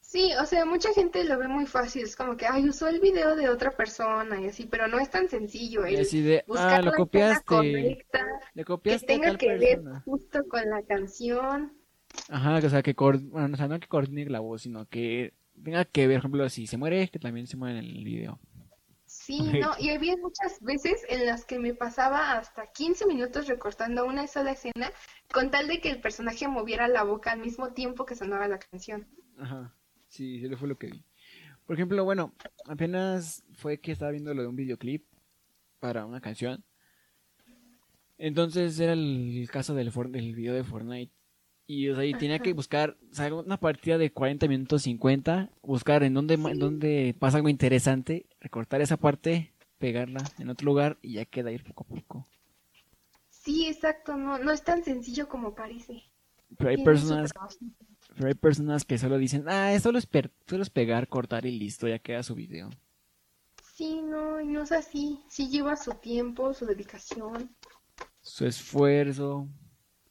Sí, 0.00 0.30
o 0.38 0.44
sea, 0.44 0.66
mucha 0.66 0.92
gente 0.92 1.24
lo 1.24 1.38
ve 1.38 1.48
muy 1.48 1.64
fácil, 1.64 2.02
es 2.02 2.16
como 2.16 2.36
que, 2.36 2.46
ay, 2.46 2.68
usó 2.68 2.86
el 2.86 3.00
video 3.00 3.34
de 3.34 3.48
otra 3.48 3.70
persona 3.70 4.38
y 4.38 4.46
así, 4.46 4.66
pero 4.66 4.86
no 4.86 4.98
es 4.98 5.08
tan 5.08 5.26
sencillo 5.30 5.86
Y 5.86 5.94
el 5.94 6.02
así 6.02 6.20
de, 6.20 6.44
buscar 6.46 6.80
ah, 6.80 6.82
lo 6.82 6.92
copiaste, 6.92 7.44
correcta, 7.46 8.26
le 8.52 8.62
que 8.62 8.92
a 8.92 8.98
tenga 8.98 9.28
tal 9.28 9.38
que 9.38 9.56
ver 9.56 9.80
justo 10.04 10.46
con 10.48 10.68
la 10.68 10.82
canción. 10.82 11.72
Ajá, 12.28 12.58
o 12.58 12.68
sea, 12.68 12.82
que 12.82 12.92
bueno, 12.92 13.54
o 13.54 13.56
sea, 13.56 13.68
no 13.68 13.80
que 13.80 13.88
coordine 13.88 14.28
la 14.28 14.40
voz, 14.40 14.60
sino 14.60 14.84
que 14.84 15.32
tenga 15.64 15.86
que 15.86 16.06
ver, 16.06 16.18
por 16.18 16.26
ejemplo, 16.26 16.48
si 16.50 16.66
se 16.66 16.76
muere, 16.76 17.08
que 17.08 17.18
también 17.18 17.46
se 17.46 17.56
muere 17.56 17.78
en 17.78 17.86
el 17.86 18.04
video. 18.04 18.38
Sí, 19.32 19.60
no, 19.60 19.70
y 19.78 19.88
había 19.88 20.14
muchas 20.18 20.60
veces 20.60 21.06
en 21.08 21.24
las 21.24 21.46
que 21.46 21.58
me 21.58 21.72
pasaba 21.72 22.36
hasta 22.36 22.70
15 22.70 23.06
minutos 23.06 23.46
recortando 23.46 24.04
una 24.04 24.26
sola 24.26 24.52
escena 24.52 24.92
con 25.32 25.50
tal 25.50 25.68
de 25.68 25.80
que 25.80 25.88
el 25.88 26.02
personaje 26.02 26.48
moviera 26.48 26.86
la 26.86 27.02
boca 27.02 27.32
al 27.32 27.40
mismo 27.40 27.72
tiempo 27.72 28.04
que 28.04 28.14
sonaba 28.14 28.46
la 28.46 28.58
canción. 28.58 29.06
Ajá, 29.38 29.74
sí, 30.08 30.44
eso 30.44 30.58
fue 30.58 30.68
lo 30.68 30.76
que 30.76 30.88
vi. 30.88 31.04
Por 31.64 31.76
ejemplo, 31.76 32.04
bueno, 32.04 32.34
apenas 32.66 33.42
fue 33.54 33.80
que 33.80 33.92
estaba 33.92 34.10
viendo 34.10 34.34
lo 34.34 34.42
de 34.42 34.48
un 34.48 34.56
videoclip 34.56 35.06
para 35.78 36.04
una 36.04 36.20
canción. 36.20 36.62
Entonces 38.18 38.78
era 38.80 38.92
el 38.92 39.48
caso 39.50 39.74
del, 39.74 39.90
video 40.34 40.52
de 40.52 40.62
Fortnite. 40.62 41.14
Y 41.74 41.88
o 41.88 41.94
sea, 41.94 42.04
y 42.04 42.12
tenía 42.12 42.38
que 42.38 42.52
buscar, 42.52 42.98
o 43.10 43.14
sea, 43.14 43.32
una 43.34 43.58
partida 43.58 43.96
de 43.96 44.12
40 44.12 44.46
minutos 44.46 44.82
50, 44.82 45.48
buscar 45.62 46.02
en 46.02 46.12
dónde, 46.12 46.36
ma- 46.36 46.50
en 46.50 46.58
dónde 46.58 47.16
pasa 47.18 47.38
algo 47.38 47.48
interesante, 47.48 48.26
recortar 48.40 48.82
esa 48.82 48.98
parte, 48.98 49.54
pegarla 49.78 50.22
en 50.38 50.50
otro 50.50 50.66
lugar 50.66 50.98
y 51.00 51.14
ya 51.14 51.24
queda 51.24 51.50
ir 51.50 51.64
poco 51.64 51.84
a 51.84 51.94
poco. 51.96 52.28
Sí, 53.30 53.68
exacto, 53.68 54.16
no, 54.18 54.36
no 54.36 54.52
es 54.52 54.62
tan 54.62 54.84
sencillo 54.84 55.30
como 55.30 55.54
parece. 55.54 56.02
Pero 56.58 56.68
hay 56.68 56.76
personas, 56.76 57.32
pero 58.16 58.28
hay 58.28 58.34
personas 58.34 58.84
que 58.84 58.98
solo 58.98 59.16
dicen, 59.16 59.44
ah, 59.48 59.74
solo 59.80 59.96
es, 59.98 60.04
per- 60.04 60.30
solo 60.46 60.62
es 60.62 60.68
pegar, 60.68 61.08
cortar 61.08 61.46
y 61.46 61.58
listo, 61.58 61.88
ya 61.88 61.98
queda 62.00 62.22
su 62.22 62.34
video. 62.34 62.68
Sí, 63.74 64.02
no, 64.02 64.42
y 64.42 64.46
no 64.46 64.62
es 64.64 64.72
así. 64.72 65.20
Sí 65.30 65.48
lleva 65.48 65.76
su 65.76 65.92
tiempo, 65.94 66.52
su 66.52 66.66
dedicación, 66.66 67.56
Su 68.20 68.46
esfuerzo, 68.46 69.48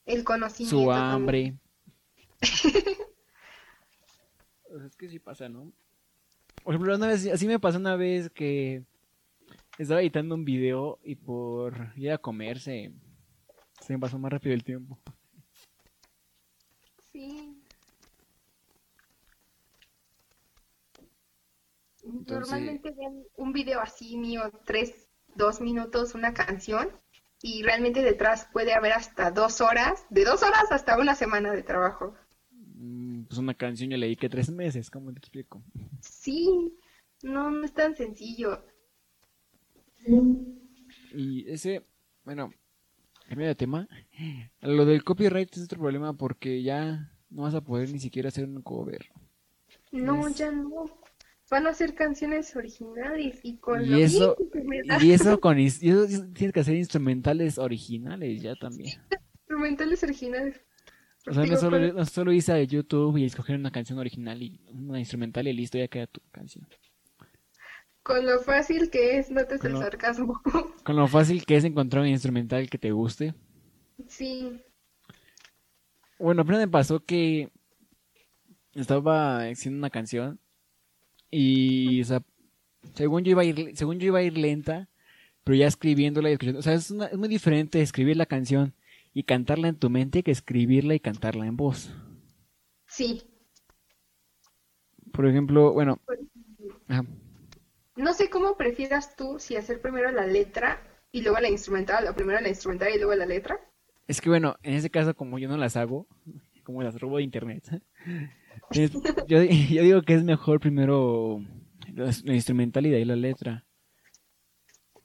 el 0.05 0.23
conocimiento. 0.23 0.81
su 0.83 0.91
hambre. 0.91 1.55
O 2.41 2.43
sea, 4.77 4.85
es 4.87 4.95
que 4.95 5.09
sí 5.09 5.19
pasa, 5.19 5.49
¿no? 5.49 5.71
Por 6.63 6.73
ejemplo, 6.75 6.95
una 6.95 7.07
vez, 7.07 7.25
así 7.27 7.47
me 7.47 7.59
pasó 7.59 7.77
una 7.79 7.95
vez 7.95 8.29
que 8.29 8.83
estaba 9.77 10.01
editando 10.01 10.35
un 10.35 10.45
video 10.45 10.99
y 11.03 11.15
por 11.15 11.91
ir 11.95 12.11
a 12.11 12.17
comer 12.17 12.59
se, 12.59 12.91
Se 13.81 13.93
me 13.93 13.99
pasó 13.99 14.19
más 14.19 14.31
rápido 14.31 14.53
el 14.53 14.63
tiempo. 14.63 14.99
Sí. 17.11 17.57
Entonces- 22.03 22.49
Normalmente 22.51 22.91
ven 22.91 23.25
un 23.35 23.53
video 23.53 23.79
así 23.79 24.17
mío, 24.17 24.51
tres, 24.65 25.07
dos 25.35 25.61
minutos, 25.61 26.15
una 26.15 26.33
canción, 26.33 26.89
y 27.41 27.63
realmente 27.63 28.01
detrás 28.01 28.47
puede 28.51 28.73
haber 28.73 28.93
hasta 28.93 29.31
dos 29.31 29.61
horas, 29.61 30.05
de 30.09 30.25
dos 30.25 30.43
horas 30.43 30.71
hasta 30.71 30.97
una 30.99 31.15
semana 31.15 31.51
de 31.51 31.63
trabajo. 31.63 32.15
Mm, 32.51 33.23
Pues 33.23 33.37
una 33.39 33.53
canción 33.53 33.89
yo 33.89 33.97
leí 33.97 34.15
que 34.15 34.29
tres 34.29 34.49
meses, 34.51 34.89
¿cómo 34.89 35.11
te 35.13 35.19
explico? 35.19 35.63
Sí, 36.01 36.77
no, 37.23 37.49
no 37.51 37.63
es 37.65 37.73
tan 37.73 37.95
sencillo. 37.95 38.63
Y 41.13 41.49
ese, 41.49 41.85
bueno, 42.23 42.53
cambio 43.27 43.47
de 43.47 43.55
tema. 43.55 43.87
Lo 44.61 44.85
del 44.85 45.03
copyright 45.03 45.55
es 45.55 45.63
otro 45.63 45.79
problema 45.79 46.13
porque 46.13 46.63
ya 46.63 47.11
no 47.29 47.43
vas 47.43 47.55
a 47.55 47.61
poder 47.61 47.91
ni 47.91 47.99
siquiera 47.99 48.29
hacer 48.29 48.45
un 48.45 48.61
cover. 48.61 49.05
No, 49.91 50.27
Es- 50.27 50.37
ya 50.37 50.51
no. 50.51 50.85
Van 51.51 51.67
a 51.67 51.71
hacer 51.71 51.93
canciones 51.93 52.55
originales 52.55 53.41
y 53.43 53.57
con 53.57 53.83
Y 53.83 53.87
lo 53.87 53.97
eso, 53.97 54.35
que 54.51 54.63
me 54.63 54.81
da 54.83 55.03
y 55.03 55.11
eso 55.11 55.39
con 55.41 55.59
y 55.59 55.67
eso 55.67 56.07
tienes 56.33 56.53
que 56.53 56.59
hacer 56.61 56.75
instrumentales 56.77 57.57
originales 57.59 58.41
ya 58.41 58.55
también. 58.55 58.99
instrumentales 59.41 60.01
originales. 60.01 60.61
O 61.27 61.33
sea, 61.33 61.45
no 61.45 61.55
solo, 61.57 61.93
no 61.93 62.05
solo 62.05 62.31
irse 62.31 62.51
a 62.53 62.63
YouTube 62.63 63.17
y 63.17 63.25
escoger 63.25 63.55
una 63.57 63.69
canción 63.69 63.99
original 63.99 64.41
y 64.41 64.59
una 64.71 64.97
instrumental 64.97 65.47
y 65.47 65.53
listo, 65.53 65.77
ya 65.77 65.87
queda 65.87 66.07
tu 66.07 66.19
canción. 66.31 66.65
Con 68.01 68.25
lo 68.25 68.39
fácil 68.39 68.89
que 68.89 69.19
es, 69.19 69.29
notes 69.29 69.59
Con 69.59 69.67
el 69.67 69.73
lo- 69.73 69.81
sarcasmo. 69.83 70.41
Con 70.83 70.95
lo 70.95 71.07
fácil 71.07 71.45
que 71.45 71.57
es 71.57 71.63
encontrar 71.65 72.01
un 72.01 72.07
instrumental 72.09 72.67
que 72.69 72.79
te 72.79 72.91
guste. 72.91 73.35
Sí, 74.07 74.59
Bueno, 76.17 76.43
primero 76.43 76.65
me 76.65 76.71
pasó 76.71 77.03
que 77.05 77.51
estaba 78.73 79.43
haciendo 79.43 79.77
una 79.77 79.89
canción 79.91 80.39
y, 81.31 82.01
o 82.01 82.05
sea, 82.05 82.21
según 82.95 83.23
yo 83.23 83.31
iba 83.31 83.41
a 83.43 83.45
ir, 83.45 83.71
según 83.77 83.99
yo 83.99 84.07
iba 84.07 84.19
a 84.19 84.23
ir 84.23 84.37
lenta, 84.37 84.89
pero 85.43 85.55
ya 85.57 85.67
escribiéndola 85.67 86.29
y 86.29 86.33
escuchando, 86.33 86.59
o 86.59 86.63
sea, 86.63 86.73
es, 86.75 86.91
una- 86.91 87.07
es 87.07 87.17
muy 87.17 87.29
diferente 87.29 87.81
escribir 87.81 88.17
la 88.17 88.25
canción 88.27 88.73
y 89.13 89.23
cantarla 89.23 89.67
en 89.69 89.75
tu 89.77 89.89
mente 89.89 90.23
que 90.23 90.31
escribirla 90.31 90.95
y 90.95 90.99
cantarla 90.99 91.45
en 91.47 91.57
voz. 91.57 91.91
sí. 92.87 93.21
Por 95.11 95.25
ejemplo, 95.27 95.73
bueno, 95.73 95.99
ajá. 96.87 97.03
No 97.95 98.13
sé 98.13 98.29
cómo 98.29 98.55
prefieras 98.57 99.15
tú 99.15 99.39
si 99.39 99.55
hacer 99.55 99.81
primero 99.81 100.11
la 100.11 100.25
letra 100.25 100.81
y 101.11 101.21
luego 101.21 101.39
la 101.39 101.49
instrumental, 101.49 102.07
o 102.07 102.15
primero 102.15 102.39
la 102.39 102.49
instrumental 102.49 102.89
y 102.93 102.97
luego 102.97 103.15
la 103.15 103.25
letra. 103.25 103.59
es 104.07 104.21
que 104.21 104.29
bueno, 104.29 104.55
en 104.63 104.73
ese 104.75 104.89
caso 104.89 105.13
como 105.15 105.39
yo 105.39 105.49
no 105.49 105.57
las 105.57 105.75
hago, 105.75 106.07
como 106.63 106.83
las 106.83 106.99
robo 106.99 107.17
de 107.17 107.23
internet, 107.23 107.81
es- 108.69 108.91
yo, 109.27 109.41
yo 109.43 109.83
digo 109.83 110.01
que 110.03 110.13
es 110.13 110.23
mejor 110.23 110.59
primero 110.59 111.43
la, 111.93 112.11
la 112.23 112.33
instrumental 112.35 112.85
y 112.85 112.89
de 112.89 112.97
ahí 112.97 113.05
la 113.05 113.15
letra. 113.15 113.65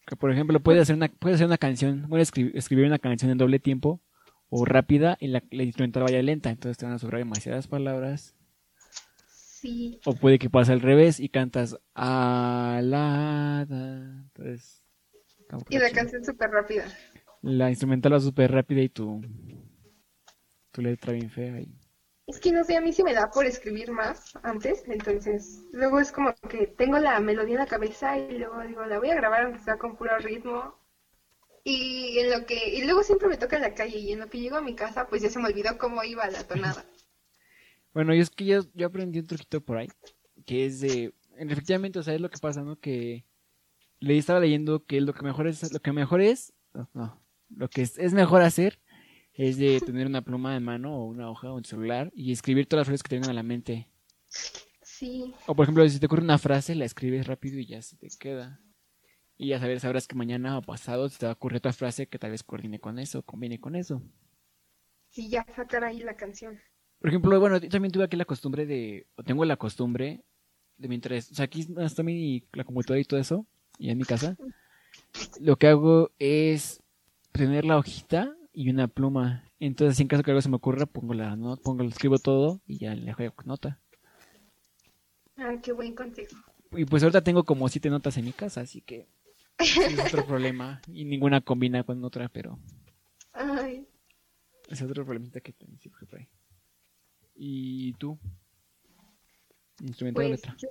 Que 0.06 0.14
por 0.16 0.30
ejemplo 0.30 0.60
puedes 0.60 0.82
hacer 0.82 0.94
una, 0.96 1.08
puedes 1.08 1.36
hacer 1.36 1.46
una 1.48 1.58
canción, 1.58 2.06
puedes 2.08 2.32
escri- 2.32 2.52
escribir 2.54 2.86
una 2.86 2.98
canción 3.00 3.30
en 3.30 3.38
doble 3.38 3.58
tiempo 3.58 4.00
o 4.48 4.64
rápida 4.64 5.16
y 5.20 5.26
la, 5.26 5.42
la 5.50 5.64
instrumental 5.64 6.04
vaya 6.04 6.22
lenta, 6.22 6.50
entonces 6.50 6.78
te 6.78 6.84
van 6.86 6.94
a 6.94 6.98
sobrar 6.98 7.18
demasiadas 7.18 7.66
palabras. 7.66 8.36
Sí, 9.26 10.00
O 10.04 10.14
puede 10.14 10.38
que 10.38 10.48
pase 10.48 10.72
al 10.72 10.80
revés 10.80 11.18
y 11.18 11.28
cantas 11.28 11.76
alada. 11.94 13.66
Entonces, 14.28 14.84
y 15.70 15.78
la 15.78 15.90
canción 15.90 16.24
súper 16.24 16.50
rápida. 16.50 16.84
La 17.42 17.68
instrumental 17.70 18.12
va 18.12 18.20
súper 18.20 18.52
rápida 18.52 18.82
y 18.82 18.88
tu, 18.88 19.22
tu 20.72 20.82
letra 20.82 21.12
bien 21.12 21.30
fea. 21.30 21.60
Y... 21.60 21.68
Es 22.26 22.40
que 22.40 22.50
no 22.50 22.64
sé, 22.64 22.76
a 22.76 22.80
mí 22.80 22.92
sí 22.92 23.04
me 23.04 23.14
da 23.14 23.30
por 23.30 23.46
escribir 23.46 23.92
más 23.92 24.36
antes, 24.42 24.82
entonces 24.88 25.64
luego 25.72 26.00
es 26.00 26.10
como 26.10 26.34
que 26.48 26.66
tengo 26.66 26.98
la 26.98 27.20
melodía 27.20 27.54
en 27.54 27.60
la 27.60 27.66
cabeza 27.66 28.18
y 28.18 28.38
luego 28.38 28.60
digo, 28.62 28.84
la 28.84 28.98
voy 28.98 29.10
a 29.10 29.14
grabar 29.14 29.44
aunque 29.44 29.60
sea 29.60 29.78
con 29.78 29.96
puro 29.96 30.18
ritmo. 30.18 30.74
Y 31.62 32.18
en 32.18 32.30
lo 32.30 32.46
que 32.46 32.76
y 32.76 32.84
luego 32.84 33.02
siempre 33.02 33.28
me 33.28 33.36
toca 33.36 33.56
en 33.56 33.62
la 33.62 33.74
calle 33.74 33.98
y 33.98 34.12
en 34.12 34.20
lo 34.20 34.28
que 34.28 34.40
llego 34.40 34.56
a 34.56 34.60
mi 34.60 34.74
casa, 34.74 35.06
pues 35.08 35.22
ya 35.22 35.30
se 35.30 35.38
me 35.38 35.46
olvidó 35.48 35.78
cómo 35.78 36.02
iba 36.02 36.28
la 36.28 36.44
tonada. 36.44 36.84
Bueno, 37.92 38.14
y 38.14 38.20
es 38.20 38.30
que 38.30 38.44
yo, 38.44 38.62
yo 38.74 38.88
aprendí 38.88 39.20
un 39.20 39.26
truquito 39.26 39.60
por 39.60 39.78
ahí, 39.78 39.88
que 40.44 40.66
es 40.66 40.80
de, 40.80 41.14
efectivamente, 41.38 41.98
o 41.98 42.02
sea, 42.02 42.14
es 42.14 42.20
lo 42.20 42.30
que 42.30 42.38
pasa, 42.38 42.62
¿no? 42.62 42.78
Que 42.78 43.24
le 44.00 44.18
estaba 44.18 44.40
leyendo 44.40 44.84
que 44.84 45.00
lo 45.00 45.14
que 45.14 45.22
mejor 45.22 45.46
es, 45.46 45.72
lo 45.72 45.80
que 45.80 45.92
mejor 45.92 46.20
es, 46.20 46.52
no, 46.74 46.90
no, 46.92 47.20
lo 47.48 47.68
que 47.68 47.82
es, 47.82 47.98
es 47.98 48.12
mejor 48.12 48.42
hacer 48.42 48.78
es 49.36 49.58
de 49.58 49.80
tener 49.80 50.06
una 50.06 50.22
pluma 50.22 50.52
de 50.54 50.60
mano 50.60 50.96
o 50.96 51.04
una 51.04 51.30
hoja 51.30 51.50
o 51.52 51.56
un 51.56 51.64
celular 51.64 52.10
y 52.14 52.32
escribir 52.32 52.66
todas 52.66 52.80
las 52.80 52.86
frases 52.88 53.02
que 53.02 53.10
te 53.10 53.16
vengan 53.16 53.30
a 53.30 53.34
la 53.34 53.42
mente. 53.42 53.88
Sí, 54.82 55.34
O 55.46 55.54
por 55.54 55.64
ejemplo, 55.64 55.86
si 55.88 56.00
te 56.00 56.06
ocurre 56.06 56.22
una 56.22 56.38
frase, 56.38 56.74
la 56.74 56.86
escribes 56.86 57.26
rápido 57.26 57.58
y 57.58 57.66
ya 57.66 57.82
se 57.82 57.96
te 57.96 58.08
queda. 58.18 58.60
Y 59.36 59.48
ya 59.48 59.60
saber, 59.60 59.80
sabrás 59.80 60.08
que 60.08 60.14
mañana 60.16 60.56
o 60.56 60.62
pasado 60.62 61.08
se 61.10 61.18
te 61.18 61.26
va 61.26 61.32
a 61.32 61.34
ocurrir 61.34 61.58
otra 61.58 61.72
frase 61.74 62.06
que 62.08 62.18
tal 62.18 62.30
vez 62.30 62.42
coordine 62.42 62.80
con 62.80 62.98
eso, 62.98 63.22
combine 63.22 63.60
con 63.60 63.76
eso. 63.76 64.02
sí, 65.10 65.28
ya 65.28 65.46
sacar 65.54 65.84
ahí 65.84 66.00
la 66.00 66.16
canción. 66.16 66.60
Por 66.98 67.10
ejemplo, 67.10 67.38
bueno, 67.40 67.58
yo 67.58 67.68
también 67.68 67.92
tuve 67.92 68.04
aquí 68.04 68.16
la 68.16 68.24
costumbre 68.24 68.66
de, 68.66 69.06
o 69.16 69.22
tengo 69.22 69.44
la 69.44 69.56
costumbre 69.56 70.24
de 70.78 70.88
mientras, 70.88 71.30
o 71.30 71.34
sea, 71.34 71.44
aquí 71.44 71.66
está 71.78 72.02
mi, 72.02 72.44
la 72.52 72.64
computadora 72.64 73.00
y 73.00 73.04
todo 73.04 73.20
eso, 73.20 73.46
y 73.78 73.90
en 73.90 73.98
mi 73.98 74.04
casa, 74.04 74.36
lo 75.40 75.56
que 75.56 75.68
hago 75.68 76.10
es 76.18 76.82
tener 77.32 77.64
la 77.64 77.78
hojita 77.78 78.34
y 78.56 78.70
una 78.70 78.88
pluma. 78.88 79.44
Entonces, 79.60 79.98
si 79.98 80.02
en 80.02 80.08
caso 80.08 80.22
que 80.22 80.30
algo 80.30 80.40
se 80.40 80.48
me 80.48 80.56
ocurra, 80.56 80.86
pongo 80.86 81.12
la 81.12 81.36
nota, 81.36 81.62
pongo, 81.62 81.84
escribo 81.84 82.18
todo 82.18 82.62
y 82.66 82.78
ya 82.78 82.94
le 82.94 83.12
juego 83.12 83.34
nota. 83.44 83.78
Ah, 85.36 85.56
qué 85.62 85.72
buen 85.72 85.94
consejo. 85.94 86.36
Y 86.72 86.86
pues 86.86 87.02
ahorita 87.02 87.22
tengo 87.22 87.44
como 87.44 87.68
siete 87.68 87.90
notas 87.90 88.16
en 88.16 88.24
mi 88.24 88.32
casa, 88.32 88.62
así 88.62 88.80
que 88.80 89.08
es 89.58 90.00
otro 90.06 90.26
problema. 90.26 90.80
Y 90.90 91.04
ninguna 91.04 91.42
combina 91.42 91.84
con 91.84 92.02
otra, 92.02 92.30
pero 92.30 92.58
Ay, 93.34 93.86
es 94.70 94.80
otro 94.80 95.04
problemita 95.04 95.42
que 95.42 95.52
también 95.52 95.78
surge 95.78 96.06
por 96.06 96.18
ahí. 96.20 96.28
¿Y 97.34 97.92
tú? 97.94 98.18
Instrumento 99.82 100.22
de 100.22 100.28
pues 100.28 100.40
letra. 100.40 100.56
yo, 100.58 100.68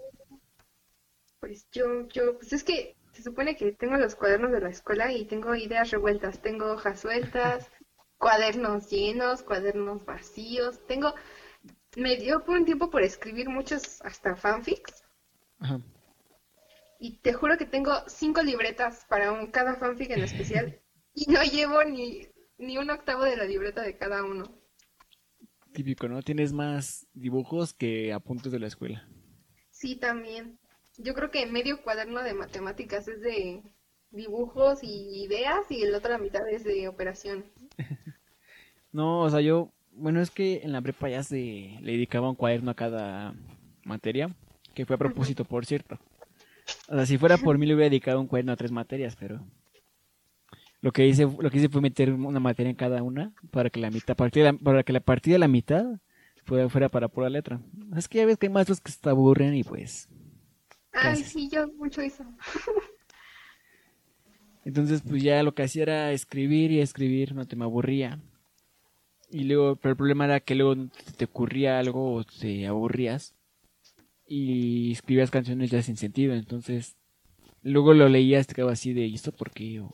pues 1.40 1.68
yo, 1.72 2.08
yo, 2.08 2.36
pues 2.40 2.52
es 2.52 2.64
que 2.64 2.96
se 3.16 3.24
supone 3.24 3.56
que 3.56 3.72
tengo 3.72 3.96
los 3.96 4.16
cuadernos 4.16 4.52
de 4.52 4.60
la 4.60 4.70
escuela 4.70 5.12
y 5.12 5.26
tengo 5.26 5.56
ideas 5.56 5.90
revueltas, 5.90 6.42
tengo 6.42 6.74
hojas 6.74 7.00
sueltas, 7.00 7.72
cuadernos 8.18 8.90
llenos, 8.90 9.42
cuadernos 9.42 10.04
vacíos, 10.06 10.86
tengo, 10.86 11.16
me 11.96 12.18
dio 12.18 12.44
por 12.44 12.58
un 12.58 12.66
tiempo 12.66 12.90
por 12.90 13.04
escribir 13.04 13.48
muchos 13.48 14.02
hasta 14.02 14.36
fanfics 14.36 15.06
Ajá. 15.60 15.80
y 17.00 17.20
te 17.20 17.32
juro 17.32 17.58
que 17.58 17.66
tengo 17.66 17.94
cinco 18.08 18.44
libretas 18.44 19.06
para 19.08 19.32
un, 19.32 19.48
cada 19.48 19.76
fanfic 19.76 20.12
en 20.12 20.24
especial 20.24 20.82
y 21.14 21.32
no 21.32 21.42
llevo 21.42 21.86
ni, 21.86 22.28
ni 22.58 22.78
un 22.78 22.90
octavo 22.90 23.24
de 23.24 23.38
la 23.38 23.46
libreta 23.46 23.82
de 23.82 23.98
cada 23.98 24.26
uno. 24.26 24.62
Típico, 25.72 26.10
¿no? 26.10 26.22
Tienes 26.22 26.52
más 26.52 27.08
dibujos 27.14 27.74
que 27.74 28.12
apuntes 28.12 28.52
de 28.52 28.60
la 28.60 28.68
escuela. 28.68 29.08
Sí, 29.72 29.98
también. 29.98 30.58
Yo 30.98 31.14
creo 31.14 31.32
que 31.32 31.46
medio 31.46 31.82
cuaderno 31.82 32.24
de 32.24 32.34
matemáticas 32.34 33.08
es 33.08 33.22
de 33.22 33.62
dibujos 34.12 34.80
y 34.82 35.24
ideas 35.24 35.70
y 35.70 35.84
el 35.84 35.94
otro 35.94 36.12
la 36.12 36.18
mitad 36.18 36.48
es 36.50 36.64
de 36.64 36.88
operación. 36.88 37.46
No, 38.92 39.24
o 39.24 39.30
sea, 39.30 39.42
yo, 39.42 39.74
bueno, 39.92 40.22
es 40.22 40.32
que 40.32 40.62
en 40.64 40.72
la 40.72 40.82
prepa 40.82 41.10
ya 41.10 41.22
se 41.22 41.36
le 41.82 41.92
dedicaba 41.92 42.30
un 42.30 42.36
cuaderno 42.36 42.72
a 42.72 42.76
cada 42.76 43.36
materia, 43.84 44.34
que 44.74 44.86
fue 44.86 44.96
a 44.96 45.00
propósito, 45.00 45.44
por 45.44 45.66
cierto. 45.66 46.00
O 46.88 46.96
sea, 46.96 47.06
si 47.06 47.18
fuera 47.18 47.38
por 47.38 47.58
mí 47.58 47.66
le 47.66 47.76
hubiera 47.76 47.90
dedicado 47.90 48.22
un 48.22 48.28
cuaderno 48.28 48.54
a 48.54 48.56
tres 48.56 48.72
materias, 48.72 49.18
pero 49.20 49.42
lo 50.80 50.94
que 50.94 51.06
hice, 51.06 51.24
lo 51.24 51.52
que 51.52 51.58
hice 51.58 51.68
fue 51.68 51.82
meter 51.82 52.14
una 52.14 52.40
materia 52.40 52.70
en 52.70 52.78
cada 52.78 53.04
una 53.04 53.34
para 53.52 53.70
que 53.70 53.82
la 53.82 53.92
mitad, 53.92 54.16
para 54.16 54.32
que 54.32 54.44
la, 54.44 54.54
para 54.54 54.84
que 54.84 54.94
la 54.94 55.02
partida 55.02 55.34
de 55.34 55.40
la 55.40 55.50
mitad 55.50 55.86
fuera, 56.46 56.70
fuera 56.70 56.88
para 56.88 57.10
pura 57.10 57.30
letra. 57.30 57.60
Es 57.98 58.08
que 58.08 58.20
ya 58.20 58.26
ves 58.26 58.38
que 58.38 58.46
hay 58.46 58.54
maestros 58.54 58.80
que 58.80 58.94
se 58.94 59.10
aburren 59.10 59.56
y 59.56 59.66
pues 59.66 60.08
Ay, 60.96 61.24
sí, 61.24 61.50
yo 61.50 61.68
mucho 61.74 62.02
eso. 62.02 62.24
Entonces, 64.64 65.04
pues 65.08 65.22
ya 65.22 65.44
lo 65.44 65.54
que 65.54 65.64
hacía 65.64 65.84
era 65.84 66.12
escribir 66.12 66.72
y 66.72 66.82
escribir, 66.82 67.36
no 67.36 67.48
te 67.48 67.56
me 67.56 67.66
aburría. 67.66 68.20
Y 69.30 69.44
luego, 69.44 69.76
pero 69.76 69.92
el 69.92 69.98
problema 69.98 70.26
era 70.26 70.40
que 70.40 70.56
luego 70.56 70.90
te, 71.18 71.26
ocurría 71.26 71.78
algo 71.78 72.14
o 72.14 72.24
te 72.24 72.66
aburrías 72.66 73.36
y 74.28 74.94
escribías 74.94 75.30
canciones 75.30 75.70
ya 75.70 75.82
sin 75.84 75.98
sentido. 75.98 76.34
Entonces, 76.34 76.96
luego 77.62 77.94
lo 77.94 78.10
leías, 78.10 78.48
te 78.48 78.56
quedaba 78.56 78.72
así 78.72 78.94
de, 78.94 79.06
¿y 79.06 79.16
esto 79.16 79.32
por 79.32 79.52
qué? 79.52 79.82
O, 79.82 79.92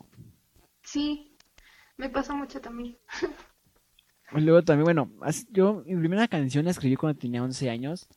Sí, 0.83 1.37
me 1.97 2.09
pasa 2.09 2.33
mucho 2.33 2.61
también. 2.61 2.97
luego 4.31 4.61
también, 4.63 4.85
bueno, 4.85 5.11
yo 5.49 5.83
mi 5.85 5.97
primera 5.97 6.27
canción 6.27 6.65
la 6.65 6.71
escribí 6.71 6.95
cuando 6.95 7.19
tenía 7.19 7.43
11 7.43 7.69
años, 7.69 8.07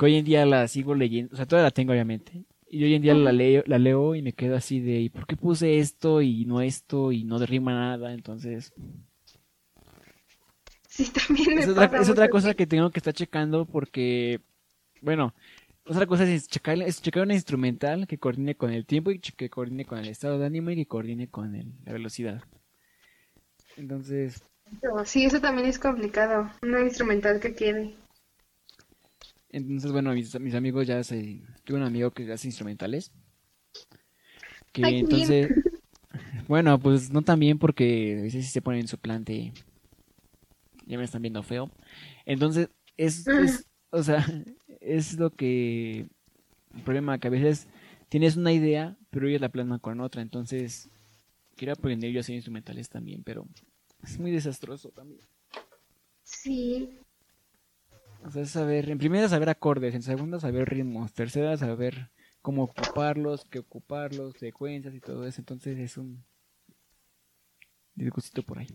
que 0.00 0.06
hoy 0.06 0.16
en 0.16 0.24
día 0.24 0.46
la 0.46 0.66
sigo 0.66 0.94
leyendo, 0.94 1.34
o 1.34 1.36
sea, 1.36 1.44
todavía 1.44 1.66
la 1.66 1.70
tengo 1.72 1.92
obviamente. 1.92 2.44
Y 2.72 2.82
hoy 2.84 2.94
en 2.94 3.02
día 3.02 3.14
la 3.14 3.32
leo, 3.32 3.62
la 3.66 3.78
leo 3.78 4.14
y 4.14 4.22
me 4.22 4.32
quedo 4.32 4.56
así 4.56 4.80
de, 4.80 5.00
¿y 5.00 5.10
por 5.10 5.26
qué 5.26 5.36
puse 5.36 5.78
esto 5.78 6.22
y 6.22 6.46
no 6.46 6.62
esto 6.62 7.12
y 7.12 7.24
no 7.24 7.38
rima 7.44 7.74
nada? 7.74 8.14
Entonces, 8.14 8.72
Sí, 10.88 11.10
también 11.12 11.54
me 11.54 11.60
Es 11.62 11.68
otra, 11.68 11.90
pasa 11.90 12.02
es 12.02 12.08
otra 12.08 12.28
cosa 12.30 12.54
que- 12.54 12.66
tengo 12.66 12.90
que 12.90 12.98
estar 13.00 13.12
checando 13.12 13.66
porque, 13.66 14.40
bueno, 15.02 15.34
otra 15.86 16.06
cosa 16.06 16.24
es 16.24 16.48
checar, 16.48 16.80
es 16.80 17.02
checar 17.02 17.24
una 17.24 17.34
instrumental 17.34 18.06
que 18.06 18.18
coordine 18.18 18.54
con 18.54 18.72
el 18.72 18.86
tiempo 18.86 19.10
y 19.10 19.18
que 19.18 19.50
coordine 19.50 19.84
con 19.84 19.98
el 19.98 20.08
estado 20.08 20.38
de 20.38 20.46
ánimo 20.46 20.70
y 20.70 20.76
que 20.76 20.86
coordine 20.86 21.28
con 21.28 21.54
el- 21.54 21.72
la 21.84 21.92
velocidad. 21.92 22.42
Entonces, 23.76 24.42
Sí, 25.04 25.24
eso 25.24 25.40
también 25.40 25.66
es 25.68 25.78
complicado. 25.78 26.48
Una 26.62 26.80
instrumental 26.80 27.40
que 27.40 27.54
quede. 27.54 27.94
Entonces 29.50 29.92
bueno, 29.92 30.12
mis, 30.12 30.38
mis 30.40 30.54
amigos 30.54 30.86
ya 30.86 31.02
se... 31.04 31.42
Tuve 31.64 31.78
un 31.78 31.84
amigo 31.84 32.10
que 32.10 32.30
hace 32.32 32.48
instrumentales. 32.48 33.12
Que 34.72 34.84
Ay, 34.84 34.90
qué 34.90 34.90
bien. 34.90 35.00
entonces... 35.00 35.50
Bueno, 36.48 36.78
pues 36.78 37.10
no 37.10 37.22
tan 37.22 37.38
bien 37.38 37.58
porque 37.58 38.16
a 38.18 38.22
veces 38.22 38.46
se 38.50 38.62
ponen 38.62 38.80
en 38.82 38.88
su 38.88 38.98
plan 38.98 39.24
de... 39.24 39.52
Ya 40.86 40.98
me 40.98 41.04
están 41.04 41.22
viendo 41.22 41.42
feo. 41.42 41.70
Entonces, 42.26 42.68
es, 42.96 43.26
es- 43.28 43.66
o 43.90 44.02
sea, 44.02 44.24
es 44.80 45.14
lo 45.18 45.30
que... 45.30 46.06
El 46.74 46.82
problema 46.84 47.18
que 47.18 47.28
a 47.28 47.30
veces 47.30 47.66
tienes 48.08 48.36
una 48.36 48.52
idea, 48.52 48.96
pero 49.10 49.28
ellos 49.28 49.40
la 49.40 49.48
plasman 49.48 49.78
con 49.80 50.00
otra. 50.00 50.22
Entonces, 50.22 50.88
quiero 51.56 51.72
aprender 51.72 52.10
yo 52.12 52.18
a 52.18 52.22
hacer 52.22 52.34
instrumentales 52.34 52.88
también, 52.88 53.22
pero 53.24 53.46
es 54.02 54.18
muy 54.18 54.30
desastroso 54.30 54.90
también. 54.90 55.20
Sí, 56.22 56.90
O 58.24 58.30
sea, 58.30 58.44
saber, 58.46 58.90
en 58.90 58.98
primera 58.98 59.28
saber 59.28 59.48
acordes, 59.48 59.94
en 59.94 60.02
segunda 60.02 60.38
saber 60.40 60.68
ritmos, 60.68 61.12
tercera 61.12 61.56
saber 61.56 62.10
cómo 62.42 62.64
ocuparlos, 62.64 63.44
qué 63.50 63.58
ocuparlos, 63.58 64.34
secuencias 64.38 64.94
y 64.94 65.00
todo 65.00 65.26
eso. 65.26 65.40
Entonces 65.40 65.78
es 65.78 65.96
un 65.96 66.22
disgustito 67.94 68.42
por 68.42 68.58
ahí. 68.58 68.68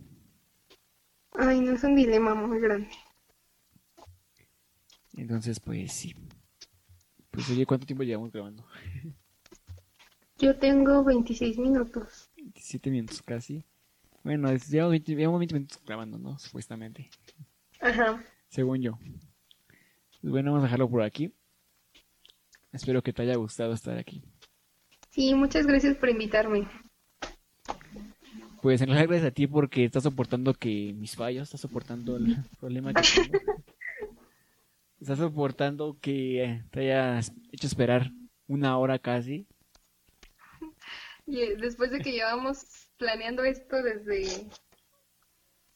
ay, 1.33 1.59
no 1.61 1.73
es 1.73 1.83
un 1.83 1.95
dilema 1.95 2.33
muy 2.33 2.59
grande. 2.59 2.89
Entonces, 5.13 5.59
pues 5.59 5.91
sí. 5.93 6.13
Pues 7.31 7.49
oye, 7.49 7.65
¿cuánto 7.65 7.85
tiempo 7.85 8.03
llevamos 8.03 8.31
grabando? 8.31 8.65
Yo 10.37 10.57
tengo 10.57 11.03
26 11.03 11.57
minutos. 11.57 12.29
27 12.35 12.89
minutos 12.91 13.21
casi. 13.21 13.63
Bueno, 14.23 14.49
es- 14.49 14.67
llevamos 14.69 14.91
20, 14.91 15.15
llevamos 15.15 15.39
20 15.39 15.53
minutos 15.55 15.81
grabando, 15.85 16.17
¿no? 16.17 16.37
Supuestamente, 16.39 17.09
Ajá. 17.79 18.21
según 18.49 18.81
yo. 18.81 18.97
Bueno, 20.27 20.51
vamos 20.51 20.63
a 20.63 20.67
dejarlo 20.67 20.89
por 20.89 21.03
aquí. 21.03 21.31
Espero 22.71 23.03
que 23.03 23.13
te 23.13 23.21
haya 23.21 23.35
gustado 23.35 23.73
estar 23.73 23.95
aquí. 23.95 24.23
Sí, 25.11 25.35
muchas 25.35 25.67
gracias 25.67 25.95
por 25.97 26.09
invitarme. 26.09 26.67
Pues 28.59 28.81
en 28.81 28.87
realidad 28.87 29.09
gracias 29.09 29.31
a 29.31 29.33
ti 29.33 29.45
porque 29.45 29.85
estás 29.85 30.01
soportando 30.01 30.55
que 30.55 30.93
mis 30.95 31.15
fallos, 31.15 31.43
estás 31.43 31.61
soportando 31.61 32.17
el 32.17 32.37
problema 32.59 32.91
que 32.91 33.03
tengo. 33.03 33.39
Estás 34.99 35.19
soportando 35.19 35.95
que 36.01 36.63
te 36.71 36.79
hayas 36.79 37.31
hecho 37.51 37.67
esperar 37.67 38.11
una 38.47 38.79
hora 38.79 38.97
casi. 38.97 39.45
Y 41.27 41.41
eh, 41.41 41.55
después 41.55 41.91
de 41.91 41.99
que 41.99 42.11
llevamos 42.11 42.89
planeando 42.97 43.43
esto 43.43 43.75
desde 43.83 44.47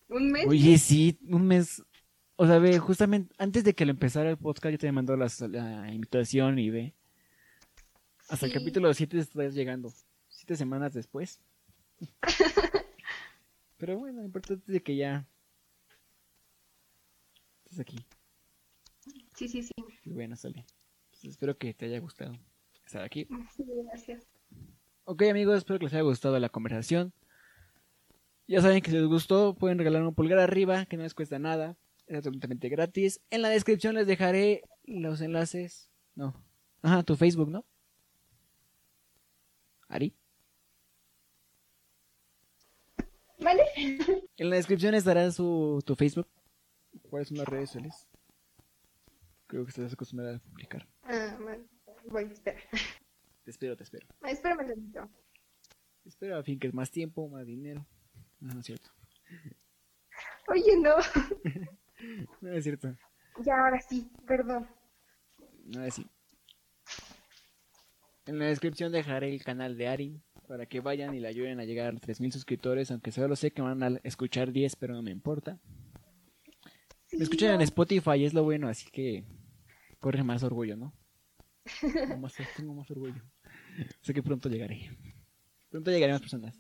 un 0.08 0.32
mes. 0.32 0.48
Oye, 0.48 0.80
sí, 0.80 1.20
un 1.28 1.46
mes. 1.46 1.84
O 2.42 2.48
sea, 2.48 2.58
ve, 2.58 2.80
justamente 2.80 3.36
antes 3.38 3.66
de 3.66 3.74
que 3.74 3.84
lo 3.86 3.92
empezara 3.92 4.30
el 4.30 4.38
podcast, 4.38 4.72
yo 4.72 4.78
te 4.78 4.92
mandó 4.94 5.18
las- 5.18 5.42
la 5.42 5.92
invitación 5.92 6.58
y 6.58 6.70
ve. 6.70 6.94
Hasta 8.30 8.46
el 8.46 8.54
capítulo 8.54 8.94
7 8.94 9.18
estás 9.20 9.54
llegando. 9.54 9.92
Siete 10.30 10.56
semanas 10.56 10.94
después. 10.94 11.42
Pero 13.78 13.98
bueno, 14.00 14.20
lo 14.22 14.26
importante 14.26 14.74
es 14.74 14.82
que 14.84 14.96
ya. 14.96 15.28
Estás 17.66 17.80
aquí. 17.82 17.98
Sí, 19.36 19.50
sí, 19.50 19.62
sí. 19.64 19.74
Y 20.06 20.14
bueno, 20.14 20.38
sale. 20.38 20.66
Pues 21.10 21.26
espero 21.26 21.58
que 21.58 21.74
te 21.74 21.88
haya 21.88 22.00
gustado 22.00 22.38
estar 22.86 23.04
aquí. 23.04 23.28
Sí, 23.56 23.66
gracias. 23.86 24.24
Ok, 25.04 25.24
amigos, 25.24 25.58
espero 25.58 25.78
que 25.80 25.86
les 25.88 25.94
haya 25.94 26.04
gustado 26.04 26.40
la 26.40 26.48
conversación. 26.50 27.12
Ya 28.48 28.62
saben 28.62 28.82
que 28.82 28.92
si 28.92 28.98
les 28.98 29.08
gustó, 29.08 29.56
pueden 29.56 29.78
regalar 29.78 30.04
un 30.04 30.16
pulgar 30.16 30.40
arriba, 30.40 30.86
que 30.86 30.96
no 30.96 31.04
les 31.04 31.14
cuesta 31.14 31.38
nada. 31.38 31.76
Es 32.10 32.18
absolutamente 32.18 32.70
gratis. 32.70 33.22
En 33.30 33.44
la 33.44 33.50
descripción 33.50 33.94
les 33.94 34.08
dejaré 34.08 34.64
los 34.84 35.22
enlaces. 35.22 35.92
No. 36.16 36.34
Ajá, 36.82 37.04
tu 37.04 37.16
Facebook, 37.16 37.50
¿no? 37.50 37.64
Ari. 39.88 40.16
¿Vale? 43.38 43.62
En 44.38 44.50
la 44.50 44.56
descripción 44.56 44.96
estará 44.96 45.30
su, 45.32 45.84
tu 45.86 45.96
Facebook. 45.96 46.28
¿Cuáles 47.12 47.28
son 47.28 47.38
las 47.38 47.48
redes 47.48 47.70
sociales? 47.70 48.08
Creo 49.46 49.64
que 49.64 49.70
estás 49.70 49.94
acostumbrada 49.94 50.38
a 50.38 50.40
publicar. 50.40 50.88
Ah, 51.04 51.38
vale. 51.40 51.64
Voy, 52.06 52.24
espera. 52.24 52.60
Te 53.44 53.52
espero, 53.52 53.78
te 53.78 53.84
espero. 53.84 54.08
Ah, 54.22 54.32
Espérame 54.32 54.72
un. 54.74 54.92
Te 54.92 56.10
espero 56.10 56.38
a 56.38 56.44
fin 56.44 56.60
que 56.60 56.68
es 56.68 56.74
más 56.74 56.90
tiempo, 56.90 57.30
más 57.30 57.46
dinero. 57.46 57.86
No, 58.40 58.56
no 58.56 58.62
es 58.62 58.66
cierto. 58.66 58.90
Oye, 60.48 60.76
no. 60.76 60.96
No 62.42 62.52
es 62.52 62.64
cierto. 62.64 62.96
Ya, 63.44 63.54
ahora 63.58 63.80
sí, 63.82 64.10
perdón. 64.28 64.68
No 65.66 65.84
es 65.84 65.94
así. 65.94 66.08
En 68.26 68.38
la 68.38 68.46
descripción 68.46 68.92
dejaré 68.92 69.34
el 69.34 69.44
canal 69.44 69.78
de 69.78 69.88
Ari 69.88 70.22
para 70.48 70.66
que 70.66 70.82
vayan 70.82 71.16
y 71.16 71.20
le 71.20 71.28
ayuden 71.28 71.60
a 71.60 71.66
llegar 71.66 71.88
a 71.88 71.92
los 71.92 72.02
3000 72.02 72.32
suscriptores, 72.32 72.92
aunque 72.92 73.12
solo 73.12 73.36
sé 73.36 73.52
que 73.52 73.62
van 73.62 73.82
a 73.84 74.00
escuchar 74.04 74.52
10, 74.52 74.76
pero 74.76 74.94
no 74.94 75.02
me 75.02 75.12
importa. 75.12 75.60
Me 77.12 77.24
escuchan 77.24 77.56
en 77.56 77.62
Spotify, 77.62 78.24
es 78.24 78.34
lo 78.34 78.44
bueno, 78.44 78.68
así 78.68 78.90
que 78.92 79.24
corre 80.00 80.24
más 80.24 80.44
orgullo, 80.44 80.76
¿no? 80.76 80.94
Tengo 81.82 82.18
más, 82.18 82.36
tengo 82.56 82.74
más 82.74 82.90
orgullo. 82.92 83.22
Sé 84.02 84.14
que 84.14 84.24
pronto 84.24 84.50
llegaré. 84.50 84.90
Pronto 85.70 85.92
llegaré 85.92 86.14
más 86.14 86.22
personas. 86.22 86.60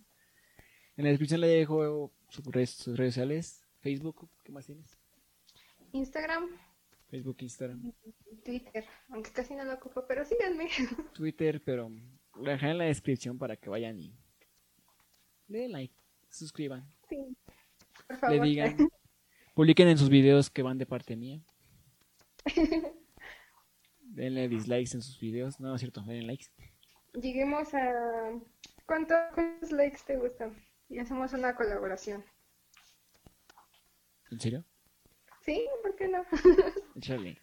En 0.95 1.03
la 1.03 1.09
descripción 1.09 1.41
le 1.41 1.47
dejo 1.47 2.13
sus 2.29 2.45
redes, 2.45 2.71
sus 2.71 2.97
redes 2.97 3.13
sociales, 3.13 3.63
Facebook, 3.79 4.29
¿qué 4.43 4.51
más 4.51 4.65
tienes? 4.65 4.99
Instagram, 5.91 6.47
Facebook, 7.09 7.37
Instagram, 7.39 7.91
Twitter, 8.45 8.85
aunque 9.09 9.31
casi 9.31 9.55
no 9.55 9.63
lo 9.65 9.73
ocupo, 9.75 10.05
pero 10.07 10.23
síganme. 10.25 10.67
Twitter, 11.13 11.61
pero 11.63 11.89
lo 12.35 12.43
dejaré 12.51 12.71
en 12.73 12.77
la 12.77 12.85
descripción 12.85 13.37
para 13.37 13.55
que 13.57 13.69
vayan 13.69 13.99
y 13.99 14.13
le 15.47 15.59
den 15.59 15.71
like, 15.71 15.93
suscriban, 16.29 16.87
Sí, 17.09 17.17
por 18.07 18.17
favor. 18.17 18.37
le 18.37 18.43
digan, 18.43 18.77
publiquen 19.55 19.87
en 19.87 19.97
sus 19.97 20.09
videos 20.09 20.49
que 20.49 20.61
van 20.61 20.77
de 20.77 20.85
parte 20.85 21.15
mía. 21.15 21.41
Denle 24.01 24.47
dislikes 24.49 24.95
en 24.95 25.01
sus 25.01 25.19
videos, 25.19 25.59
no, 25.59 25.69
no 25.69 25.75
es 25.75 25.81
cierto, 25.81 26.01
denle 26.01 26.23
likes. 26.23 26.47
Lleguemos 27.13 27.73
a... 27.73 28.31
¿Cuánto- 28.85 29.13
¿Cuántos 29.33 29.71
likes 29.71 29.99
te 30.05 30.17
gustan? 30.17 30.55
Y 30.89 30.97
hacemos 30.99 31.31
una 31.33 31.55
colaboración. 31.55 32.23
¿En 34.31 34.39
serio? 34.39 34.65
Sí, 35.49 35.65
¿por 35.81 35.95
qué 35.95 36.07
no? 36.07 36.23
Échale. 36.95 37.41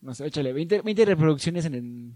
No 0.00 0.14
sé, 0.14 0.26
échale. 0.26 0.54
20, 0.54 0.80
20 0.80 1.04
reproducciones 1.04 1.66
en 1.66 1.74
el, 1.74 2.14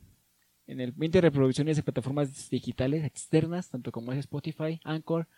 en 0.67 0.81
el 0.81 0.93
20 0.93 1.21
reproducciones 1.21 1.77
de 1.77 1.83
plataformas 1.83 2.49
digitales 2.49 3.05
externas, 3.05 3.69
tanto 3.69 3.93
como 3.93 4.11
es 4.13 4.21
Spotify, 4.21 4.81
Anchor, 4.85 5.29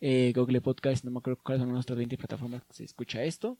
eh, 0.00 0.32
Google 0.34 0.60
Podcast, 0.62 1.04
no 1.04 1.12
me 1.12 1.18
acuerdo 1.18 1.40
cuáles 1.44 1.62
son 1.62 1.72
las 1.72 1.84
otras 1.84 1.98
20 1.98 2.18
plataformas 2.18 2.64
que 2.64 2.74
se 2.74 2.84
escucha 2.84 3.22
esto. 3.22 3.56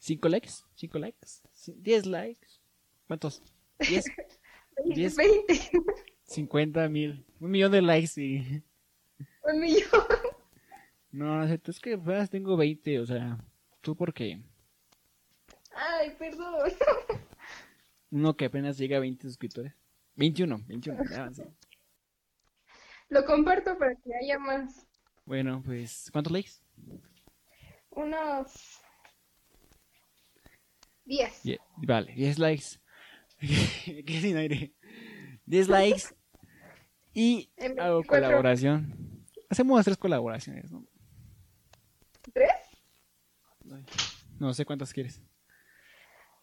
5 0.00 0.28
likes, 0.28 0.50
5 0.74 0.98
likes, 0.98 1.26
10 1.66 2.04
likes. 2.04 2.48
¿Cuántos? 3.06 3.42
10, 3.78 4.04
Diez. 4.94 5.16
20, 5.16 5.54
50 6.24 6.86
mil, 6.90 7.24
un 7.40 7.50
millón 7.50 7.72
de 7.72 7.80
likes 7.80 8.20
y... 8.20 8.62
un 9.42 9.58
millón. 9.58 9.88
No, 11.12 11.42
es 11.42 11.80
que 11.80 11.94
apenas 11.94 12.30
tengo 12.30 12.56
20, 12.56 13.00
o 13.00 13.04
sea, 13.04 13.36
tú 13.80 13.96
porque 13.96 14.40
Ay, 15.74 16.10
perdón. 16.18 16.70
uno 18.10 18.36
que 18.36 18.46
apenas 18.46 18.76
llega 18.78 18.96
a 18.96 19.00
20 19.00 19.22
suscriptores. 19.26 19.72
21, 20.16 20.62
21, 20.66 21.04
ya 21.10 21.16
avancé. 21.22 21.46
Lo 23.08 23.24
comparto 23.24 23.76
para 23.78 23.94
que 23.96 24.10
haya 24.22 24.38
más. 24.38 24.86
Bueno, 25.24 25.62
pues, 25.64 26.08
¿cuántos 26.12 26.32
likes? 26.32 26.50
Unos 27.90 28.80
10. 31.04 31.42
Die- 31.42 31.60
vale, 31.76 32.12
10 32.14 32.38
likes. 32.38 32.64
¿Qué 33.40 34.20
sin 34.20 34.36
aire? 34.36 34.72
10 35.46 35.68
likes. 35.68 36.02
Y 37.14 37.50
hago 37.78 38.00
24. 38.00 38.04
colaboración. 38.06 39.24
Hacemos 39.48 39.84
tres 39.84 39.96
colaboraciones, 39.96 40.70
¿no? 40.70 40.86
No 44.38 44.52
sé 44.54 44.64
cuántas 44.64 44.92
quieres. 44.92 45.22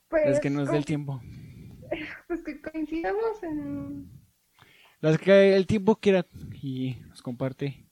Pues, 0.10 0.26
Es 0.26 0.40
que 0.40 0.50
nos 0.50 0.66
dé 0.68 0.72
co- 0.74 0.78
el 0.78 0.86
tiempo. 0.86 1.22
pues 2.28 2.42
que 2.44 2.62
coincidamos 2.62 3.44
en... 3.44 4.10
Las 5.02 5.18
que 5.20 5.56
el 5.56 5.68
tiempo 5.68 5.96
quiera 5.98 6.26
y 6.62 6.96
nos 7.10 7.22
comparte. 7.22 7.86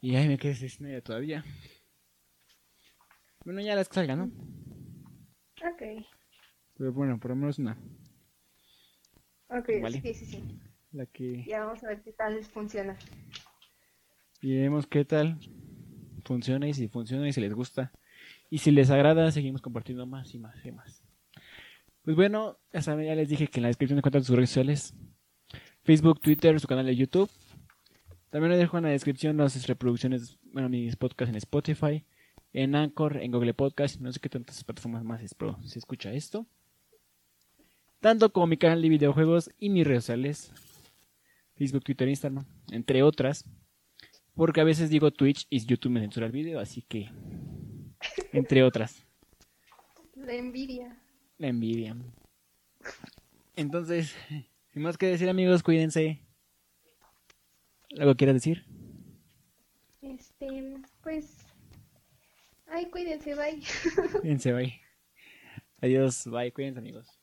Y 0.00 0.14
ay, 0.16 0.28
me 0.28 0.38
quedé 0.38 0.54
sin 0.54 0.86
aire 0.86 1.02
todavía. 1.02 1.44
Bueno, 3.44 3.60
ya 3.60 3.74
las 3.74 3.88
que 3.88 3.94
salgan, 3.94 4.18
¿no? 4.18 4.24
Ok. 5.68 6.04
Pero 6.76 6.92
bueno, 6.92 7.18
por 7.18 7.30
lo 7.30 7.36
menos 7.36 7.58
una. 7.58 7.76
Ok, 9.48 9.68
Vale. 9.82 10.00
sí, 10.02 10.14
sí, 10.14 10.26
sí. 10.26 10.44
La 10.92 11.06
que... 11.06 11.44
Ya 11.44 11.64
vamos 11.64 11.82
a 11.84 11.88
ver 11.88 12.02
qué 12.02 12.12
tal 12.12 12.44
funciona. 12.44 12.96
Y 14.42 14.54
veremos 14.54 14.86
qué 14.86 15.04
tal 15.04 15.38
funciona 16.24 16.68
y 16.68 16.74
si 16.74 16.88
funciona 16.88 17.26
y 17.26 17.32
si 17.32 17.40
les 17.40 17.54
gusta. 17.54 17.90
Y 18.50 18.58
si 18.58 18.70
les 18.70 18.90
agrada, 18.90 19.30
seguimos 19.30 19.60
compartiendo 19.60 20.06
más 20.06 20.34
y 20.34 20.38
más 20.38 20.64
y 20.64 20.72
más. 20.72 21.02
Pues 22.02 22.16
bueno, 22.16 22.58
ya 22.72 23.14
les 23.14 23.28
dije 23.28 23.48
que 23.48 23.58
en 23.58 23.62
la 23.62 23.68
descripción 23.68 23.98
encuentran 23.98 24.24
sus 24.24 24.34
redes 24.34 24.50
sociales. 24.50 24.94
Facebook, 25.82 26.20
Twitter, 26.20 26.58
su 26.58 26.66
canal 26.66 26.86
de 26.86 26.96
YouTube. 26.96 27.30
También 28.30 28.50
les 28.50 28.60
dejo 28.60 28.78
en 28.78 28.84
la 28.84 28.90
descripción 28.90 29.36
las 29.36 29.66
reproducciones, 29.66 30.38
bueno, 30.52 30.68
mis 30.68 30.96
podcasts 30.96 31.30
en 31.30 31.36
Spotify, 31.36 32.04
en 32.52 32.74
Anchor, 32.74 33.18
en 33.18 33.30
Google 33.30 33.54
Podcast, 33.54 34.00
no 34.00 34.12
sé 34.12 34.20
qué 34.20 34.28
tantas 34.28 34.62
plataformas 34.64 35.04
más 35.04 35.22
es, 35.22 35.34
se 35.64 35.78
escucha 35.78 36.12
esto. 36.12 36.46
Tanto 38.00 38.32
como 38.32 38.46
mi 38.46 38.56
canal 38.56 38.80
de 38.80 38.88
videojuegos 38.88 39.50
y 39.58 39.70
mis 39.70 39.86
redes 39.86 40.04
sociales. 40.04 40.52
Facebook, 41.56 41.84
Twitter, 41.84 42.08
Instagram, 42.08 42.46
entre 42.70 43.02
otras. 43.02 43.44
Porque 44.34 44.60
a 44.60 44.64
veces 44.64 44.88
digo 44.88 45.10
Twitch 45.10 45.46
y 45.50 45.58
YouTube 45.66 45.92
me 45.92 46.00
censura 46.00 46.26
el 46.26 46.32
video, 46.32 46.60
así 46.60 46.82
que. 46.82 47.10
Entre 48.32 48.62
otras. 48.62 49.04
La 50.14 50.34
envidia. 50.34 50.96
La 51.38 51.48
envidia. 51.48 51.96
Entonces, 53.56 54.14
sin 54.72 54.82
más 54.82 54.98
que 54.98 55.06
decir, 55.06 55.28
amigos, 55.28 55.62
cuídense. 55.62 56.20
¿Algo 57.98 58.14
quieras 58.14 58.34
decir? 58.34 58.64
Este, 60.02 60.74
pues. 61.02 61.38
Ay, 62.66 62.90
cuídense, 62.90 63.34
bye. 63.34 63.62
Cuídense, 64.20 64.52
bye. 64.52 64.80
Adiós, 65.80 66.26
bye, 66.26 66.52
cuídense, 66.52 66.80
amigos. 66.80 67.17